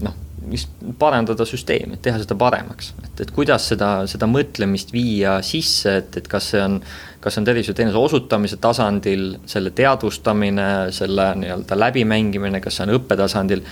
[0.04, 0.20] noh,
[0.52, 0.70] just
[1.00, 6.30] parandada süsteemi, teha seda paremaks, et, et kuidas seda, seda mõtlemist viia sisse, et, et
[6.30, 6.80] kas see on,
[7.24, 13.64] kas see on tervishoiuteenuse osutamise tasandil, selle teadvustamine, selle nii-öelda läbimängimine, kas see on õppetasandil,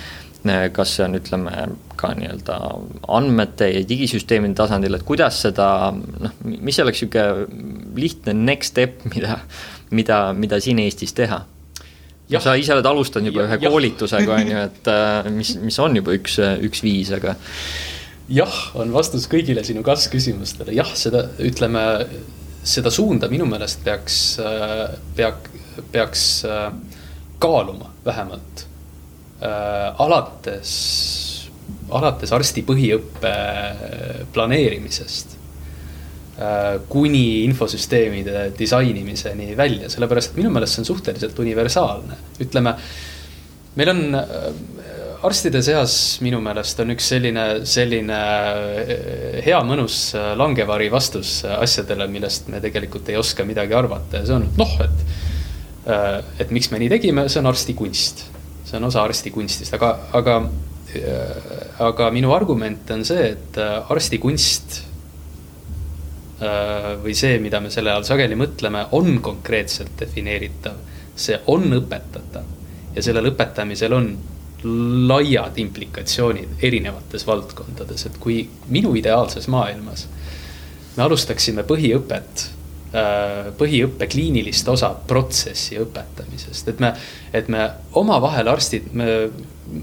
[0.73, 1.53] kas see on, ütleme,
[1.99, 2.57] ka nii-öelda
[3.13, 9.41] andmete ja digisüsteemide tasandil, et kuidas seda noh, mis oleks niisugune lihtne next step, mida,
[9.91, 11.43] mida, mida siin Eestis teha
[12.39, 13.71] sa ise oled alustanud juba ja, ühe ja.
[13.71, 17.35] koolitusega, on ju, et äh, mis, mis on juba üks, üks viis, aga.
[18.31, 21.83] jah, on vastus kõigile sinu kas-küsimustele, jah, seda ütleme,
[22.63, 25.51] seda suunda minu meelest peaks, äh, peak-,
[25.91, 26.69] peaks äh,
[27.41, 28.67] kaaluma vähemalt.
[29.41, 30.71] alates,
[31.89, 33.31] alates arsti põhiõppe
[34.35, 35.40] planeerimisest Äh,
[36.89, 42.75] kuni infosüsteemide disainimiseni välja, sellepärast et minu meelest see on suhteliselt universaalne, ütleme.
[43.75, 44.47] meil on äh,
[45.27, 45.93] arstide seas
[46.25, 52.61] minu meelest on üks selline, selline äh, hea mõnus äh, langevari vastus asjadele, millest me
[52.63, 55.05] tegelikult ei oska midagi arvata ja see on noh, et.
[56.39, 58.27] et miks me nii tegime, see on arsti kunst,
[58.67, 60.35] see on osa arsti kunstist, aga, aga,
[61.81, 64.81] aga minu argument on see, et arsti kunst
[66.41, 70.79] või see, mida me selle all sageli mõtleme, on konkreetselt defineeritav.
[71.15, 74.07] see on õpetatav ja sellel õpetamisel on
[75.07, 80.07] laiad implikatsioonid erinevates valdkondades, et kui minu ideaalses maailmas
[80.95, 82.43] me alustaksime põhiõpet,
[82.93, 86.91] äh, põhiõppe kliinilist osa protsessi õpetamisest, et me,
[87.33, 89.07] et me omavahel arstid, me,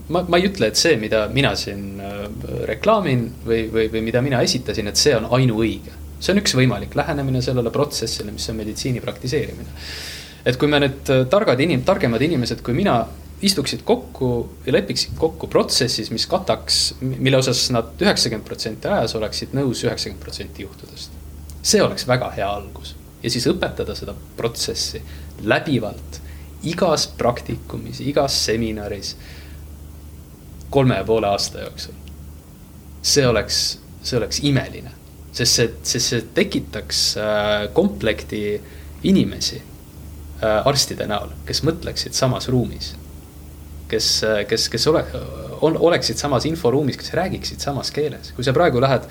[0.08, 2.26] ma, ma ei ütle, et see, mida mina siin äh,
[2.70, 5.96] reklaamin või, või, või mida mina esitasin, et see on ainuõige.
[6.18, 9.68] See on üks võimalik lähenemine sellele protsessile, mis on meditsiini praktiseerimine.
[10.44, 13.00] et kui me nüüd targad inim-, targemad inimesed kui mina
[13.42, 19.54] istuksid kokku ja lepiksid kokku protsessis, mis kataks, mille osas nad üheksakümmend protsenti ajas oleksid
[19.54, 21.12] nõus üheksakümmend protsenti juhtudest.
[21.62, 25.02] see oleks väga hea algus ja siis õpetada seda protsessi
[25.42, 26.20] läbivalt
[26.66, 29.16] igas praktikumis, igas seminaris
[30.70, 31.94] kolme ja poole aasta jooksul.
[33.02, 34.90] see oleks, see oleks imeline,
[35.38, 38.42] sest see, sest see tekitaks äh, komplekti
[39.08, 42.94] inimesi äh, arstide näol, kes mõtleksid samas ruumis
[43.88, 44.08] kes,
[44.48, 45.02] kes, kes ole,
[45.64, 49.08] on, oleksid samas inforuumis, kes räägiksid samas keeles, kui sa praegu lähed.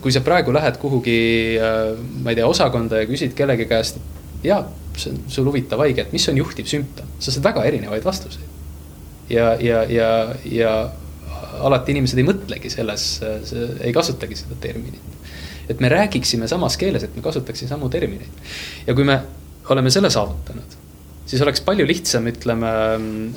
[0.00, 1.58] kui sa praegu lähed kuhugi,
[2.22, 3.98] ma ei tea, osakonda ja küsid kellegi käest,
[4.46, 4.60] ja
[4.94, 8.52] see on sul huvitav haige, et mis on juhtiv sümptom, sa saad väga erinevaid vastuseid.
[9.30, 10.10] ja, ja, ja,
[10.44, 10.74] ja
[11.68, 13.08] alati inimesed ei mõtlegi selles,
[13.80, 15.00] ei kasutagi seda terminit.
[15.68, 18.42] et me räägiksime samas keeles, et me kasutaksime samu termineid.
[18.86, 19.20] ja kui me
[19.68, 20.82] oleme selle saavutanud
[21.26, 22.70] siis oleks palju lihtsam, ütleme,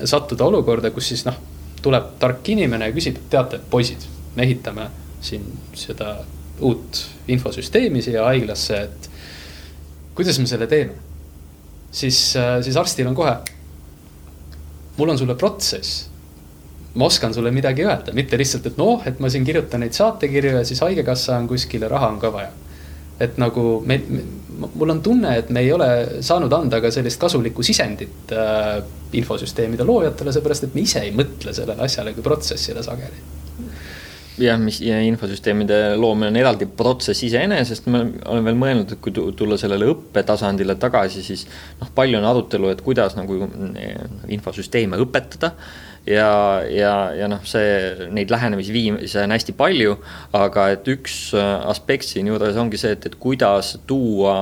[0.07, 1.37] sattuda olukorda, kus siis noh,
[1.83, 4.03] tuleb tark inimene ja küsib, teate, poisid,
[4.35, 4.89] me ehitame
[5.23, 5.45] siin
[5.77, 6.17] seda
[6.65, 9.09] uut infosüsteemi siia haiglasse, et
[10.17, 11.03] kuidas me selle teeme.
[11.91, 12.19] siis,
[12.61, 13.33] siis arstil on kohe,
[14.97, 16.07] mul on sulle protsess.
[16.95, 20.55] Ma oskan sulle midagi öelda, mitte lihtsalt, et noh, et ma siin kirjutan neid saatekirju
[20.57, 22.53] ja siis haigekassa on kuskil ja raha on ka vaja.
[23.19, 24.23] Et nagu me, me,
[24.75, 25.87] mul on tunne, et me ei ole
[26.25, 28.77] saanud anda ka sellist kasulikku sisendit äh,
[29.17, 33.25] infosüsteemide loojatele, seepärast et me ise ei mõtle sellele asjale kui protsessile sageli.
[34.37, 39.13] Jah, mis ja infosüsteemide loomine on eraldi protsess iseenesest, ma olen veel mõelnud, et kui
[39.15, 41.47] tulla sellele õppetasandile tagasi, siis
[41.79, 43.95] noh, palju on arutelu, et kuidas nagu eh,
[44.37, 45.55] infosüsteeme õpetada
[46.07, 49.97] ja, ja, ja noh, see, neid lähenemisviise on hästi palju,
[50.37, 54.37] aga et üks äh, aspekt siinjuures ongi see, et, et kuidas tuua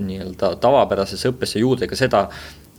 [0.00, 2.26] nii-öelda tavapärasesse õppesse juurde ka seda,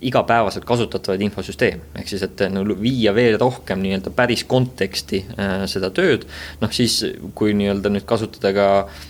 [0.02, 5.92] igapäevaselt kasutatavaid infosüsteeme, ehk siis, et no, viia veel rohkem nii-öelda päris konteksti äh, seda
[5.94, 6.26] tööd.
[6.60, 6.98] noh, siis
[7.38, 9.02] kui nii-öelda nüüd kasutada ka äh,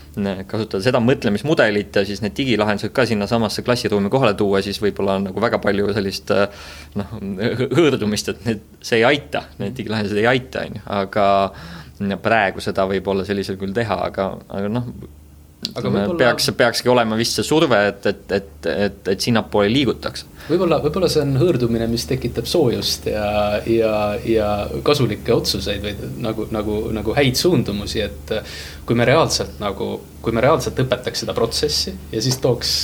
[0.49, 5.31] kasutada seda mõtlemismudelit ja siis need digilahendused ka sinnasamasse klassiruumi kohale tuua, siis võib-olla on
[5.31, 6.67] nagu väga palju sellist äh,
[7.01, 7.15] noh,
[7.77, 11.27] hõõrdumist, et need, see ei aita, need digilahendused ei aita, on ju, aga
[12.23, 14.89] praegu seda võib olla sellisel kujul teha, aga, aga noh,
[15.63, 16.17] Võibolla...
[16.19, 20.27] peaks, peakski olema vist see surve, et, et, et, et, et sinnapoole liigutakse.
[20.49, 23.29] võib-olla, võib-olla see on hõõrdumine, mis tekitab soojust ja,
[23.71, 23.93] ja,
[24.27, 24.49] ja
[24.85, 25.95] kasulikke otsuseid või
[26.25, 28.35] nagu, nagu, nagu häid suundumusi, et.
[28.87, 32.75] kui me reaalselt nagu, kui me reaalselt õpetaks seda protsessi ja siis tooks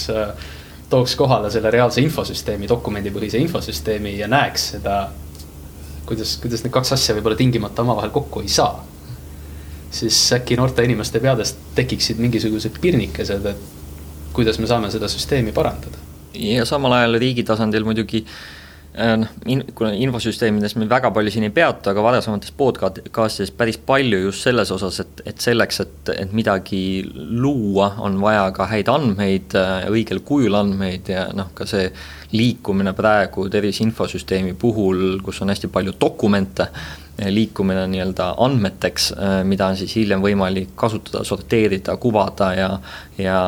[0.88, 5.08] tooks kohale selle reaalse infosüsteemi, dokumendipõhise infosüsteemi ja näeks seda.
[6.08, 8.86] kuidas, kuidas need kaks asja võib-olla tingimata omavahel kokku ei saa
[9.90, 16.06] siis äkki noorte inimeste peades tekiksid mingisugused pirnikesed, et kuidas me saame seda süsteemi parandada.
[16.34, 21.48] ja samal ajal riigi tasandil muidugi äh, noh, in-, kuna infosüsteemides me väga palju siin
[21.48, 26.36] ei peatu, aga varasemates podcast'ides päris palju just selles osas, et, et selleks, et, et
[26.36, 26.82] midagi
[27.14, 31.88] luua, on vaja ka häid andmeid, äh, õigel kujul andmeid ja noh, ka see
[32.36, 36.68] liikumine praegu tervise infosüsteemi puhul, kus on hästi palju dokumente
[37.26, 42.68] liikumine nii-öelda andmeteks, äh, mida on siis hiljem võimalik kasutada, sorteerida, kuvada ja
[43.18, 43.40] ja,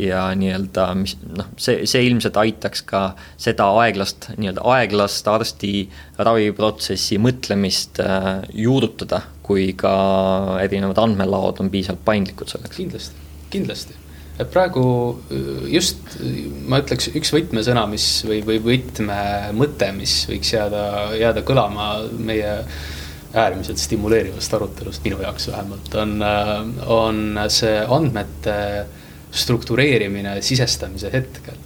[0.00, 3.04] ja nii-öelda mis noh, see, see ilmselt aitaks ka
[3.40, 5.88] seda aeglast, nii-öelda aeglast arsti
[6.18, 9.94] raviprotsessi mõtlemist äh, juurutada, kui ka
[10.62, 12.76] erinevad andmelaod on piisavalt paindlikud selleks.
[12.76, 13.96] kindlasti, kindlasti
[14.38, 14.84] et praegu
[15.30, 16.18] äh, just
[16.68, 20.84] ma ütleks üks võtmesõna, mis või, või võtmemõte, mis võiks jääda,
[21.16, 21.88] jääda kõlama
[22.18, 22.58] meie
[23.34, 26.20] äärmiselt stimuleerivast arutelust, minu jaoks vähemalt, on,
[26.86, 28.56] on see andmete
[29.34, 31.58] struktureerimine sisestamise hetkel.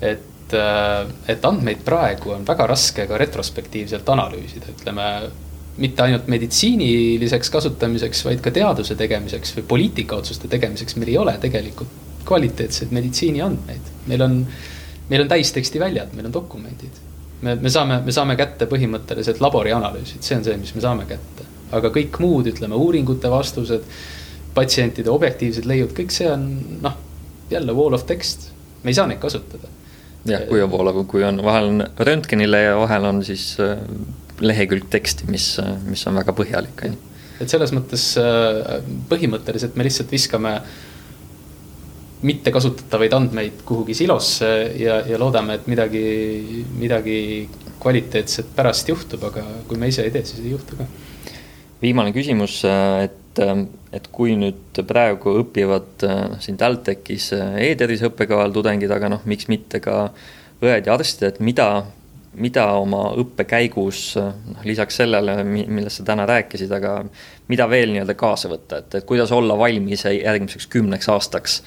[0.00, 5.06] et et, et andmeid praegu on väga raske ka retrospektiivselt analüüsida, ütleme
[5.80, 12.24] mitte ainult meditsiiniliseks kasutamiseks, vaid ka teaduse tegemiseks või poliitikaotsuste tegemiseks, meil ei ole tegelikult
[12.28, 13.94] kvaliteetseid meditsiiniandmeid.
[14.10, 14.40] meil on,
[15.08, 16.98] meil on täistekstiväljad, meil on dokumendid.
[17.42, 21.48] Me, me saame, me saame kätte põhimõtteliselt laborianalüüsid, see on see, mis me saame kätte.
[21.76, 23.84] aga kõik muud, ütleme uuringute vastused,
[24.54, 26.48] patsientide objektiivsed leiud, kõik see on
[26.82, 26.96] noh,
[27.50, 28.50] jälle wall of text,
[28.82, 29.70] me ei saa neid kasutada
[30.28, 33.78] jah, kui on voolav, kui on, vahel on röntgenile ja vahel on siis äh,
[34.40, 35.52] lehekülg teksti, mis,
[35.86, 37.24] mis on väga põhjalik, on ju.
[37.40, 38.80] et selles mõttes äh,
[39.10, 40.58] põhimõtteliselt me lihtsalt viskame
[42.22, 44.48] mittekasutatavaid andmeid kuhugi silosse
[44.78, 46.02] ja, ja loodame, et midagi,
[46.78, 47.20] midagi
[47.80, 50.88] kvaliteetset pärast juhtub, aga kui me ise ei tee, siis ei juhtu ka.
[51.82, 52.58] viimane küsimus,
[53.04, 53.40] et,
[53.96, 59.48] et kui nüüd praegu õpivad äh, siin TalTechis äh, e-tervise õppekaval tudengid, aga noh, miks
[59.48, 60.10] mitte ka
[60.60, 61.70] õed ja arstid, et mida
[62.38, 67.00] mida oma õppe käigus, noh lisaks sellele, millest sa täna rääkisid, aga
[67.50, 71.58] mida veel nii-öelda kaasa võtta, et, et kuidas olla valmis järgmiseks kümneks aastaks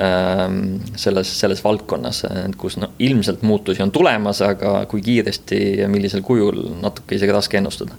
[0.00, 2.22] selles, selles valdkonnas,
[2.60, 7.58] kus no ilmselt muutusi on tulemas, aga kui kiiresti ja millisel kujul, natuke isegi raske
[7.60, 7.98] ennustada.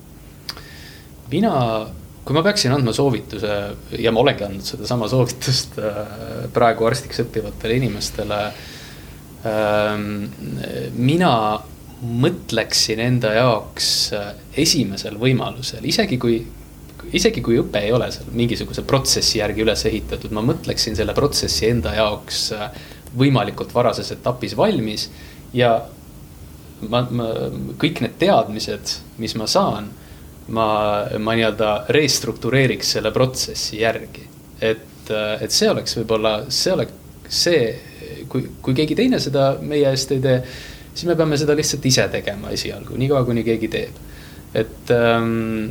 [1.31, 1.53] mina,
[2.25, 3.57] kui ma peaksin andma soovituse
[3.99, 5.99] ja ma olengi andnud sedasama soovitust äh,
[6.53, 8.39] praegu arstiks õppivatele inimestele
[9.45, 10.25] ähm,.
[10.95, 11.33] mina
[12.01, 16.41] mõtleksin enda jaoks äh, esimesel võimalusel, isegi kui,
[17.17, 21.69] isegi kui õpe ei ole seal mingisuguse protsessi järgi üles ehitatud, ma mõtleksin selle protsessi
[21.69, 22.69] enda jaoks äh,
[23.17, 25.09] võimalikult varases etapis valmis.
[25.53, 25.73] ja
[26.87, 27.27] ma, ma,
[27.81, 29.91] kõik need teadmised, mis ma saan,
[30.47, 30.67] ma,
[31.19, 34.27] ma nii-öelda restruktureeriks selle protsessi järgi.
[34.61, 36.99] et, äh, et see oleks võib-olla, see oleks
[37.31, 37.63] see,
[38.27, 40.39] kui, kui keegi teine seda meie eest ei tee
[40.93, 43.99] siis me peame seda lihtsalt ise tegema esialgu, niikaua kuni keegi teeb.
[44.53, 45.69] et, ähm,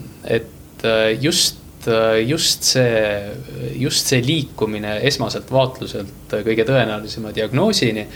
[0.81, 3.33] et äh, just, äh, just see,
[3.77, 8.07] just see liikumine esmaselt vaatluselt kõige tõenäolisema diagnoosini.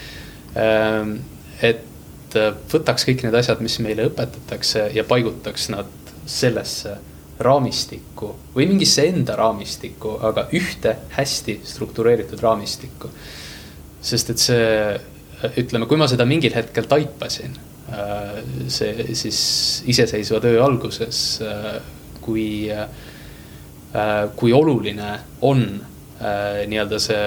[0.56, 1.16] Ähm,
[1.62, 5.90] et äh, võtaks kõik need asjad, mis meile õpetatakse ja paigutaks nad
[6.26, 6.96] sellesse
[7.44, 13.10] raamistikku või mingisse enda raamistikku, aga ühte hästi struktureeritud raamistikku.
[14.04, 15.00] sest et see
[15.56, 17.56] ütleme, kui ma seda mingil hetkel taipasin,
[17.88, 21.80] äh, see siis iseseisva töö alguses, äh,
[22.24, 22.88] kui, äh,
[24.36, 25.66] kui oluline on
[26.24, 27.24] nii-öelda see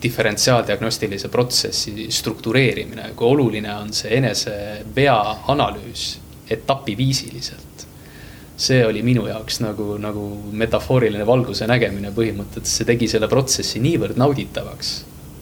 [0.00, 4.52] diferentsiaaldiagnostilise protsessi struktureerimine, kui oluline on see enese
[4.94, 5.16] vea
[5.50, 6.04] analüüs
[6.48, 7.66] etapiviisiliselt.
[8.60, 14.20] see oli minu jaoks nagu, nagu metafooriline valguse nägemine põhimõtteliselt, see tegi selle protsessi niivõrd
[14.20, 14.92] nauditavaks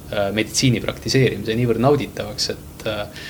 [0.08, 3.26] Äh, meditsiini praktiseerimise niivõrd nauditavaks, et äh,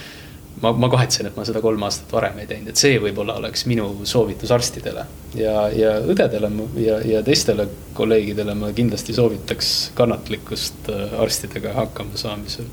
[0.63, 3.65] ma, ma kahetsen, et ma seda kolm aastat varem ei teinud, et see võib-olla oleks
[3.71, 5.05] minu soovitus arstidele.
[5.39, 6.51] ja, ja õdedele
[6.83, 7.69] ja, ja teistele
[7.99, 12.69] kolleegidele ma kindlasti soovitaks kannatlikkust äh, arstidega hakkama saamisel.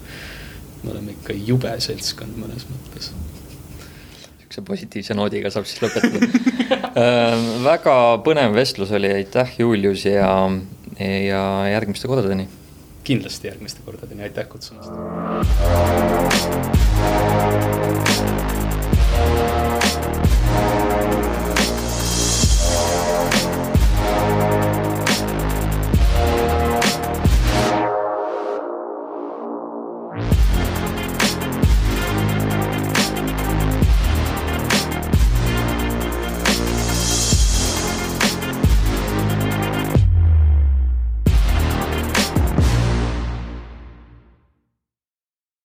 [0.83, 3.11] me oleme ikka jube seltskond mõnes mõttes.
[4.39, 6.99] sihukese positiivse noodiga saab siis lõpetada
[7.69, 10.29] väga põnev vestlus oli, aitäh, Julius ja,
[10.99, 11.41] ja
[11.73, 12.47] järgmiste kordadeni
[13.05, 14.91] kindlasti järgmiste kordadeni, aitäh kutsumast.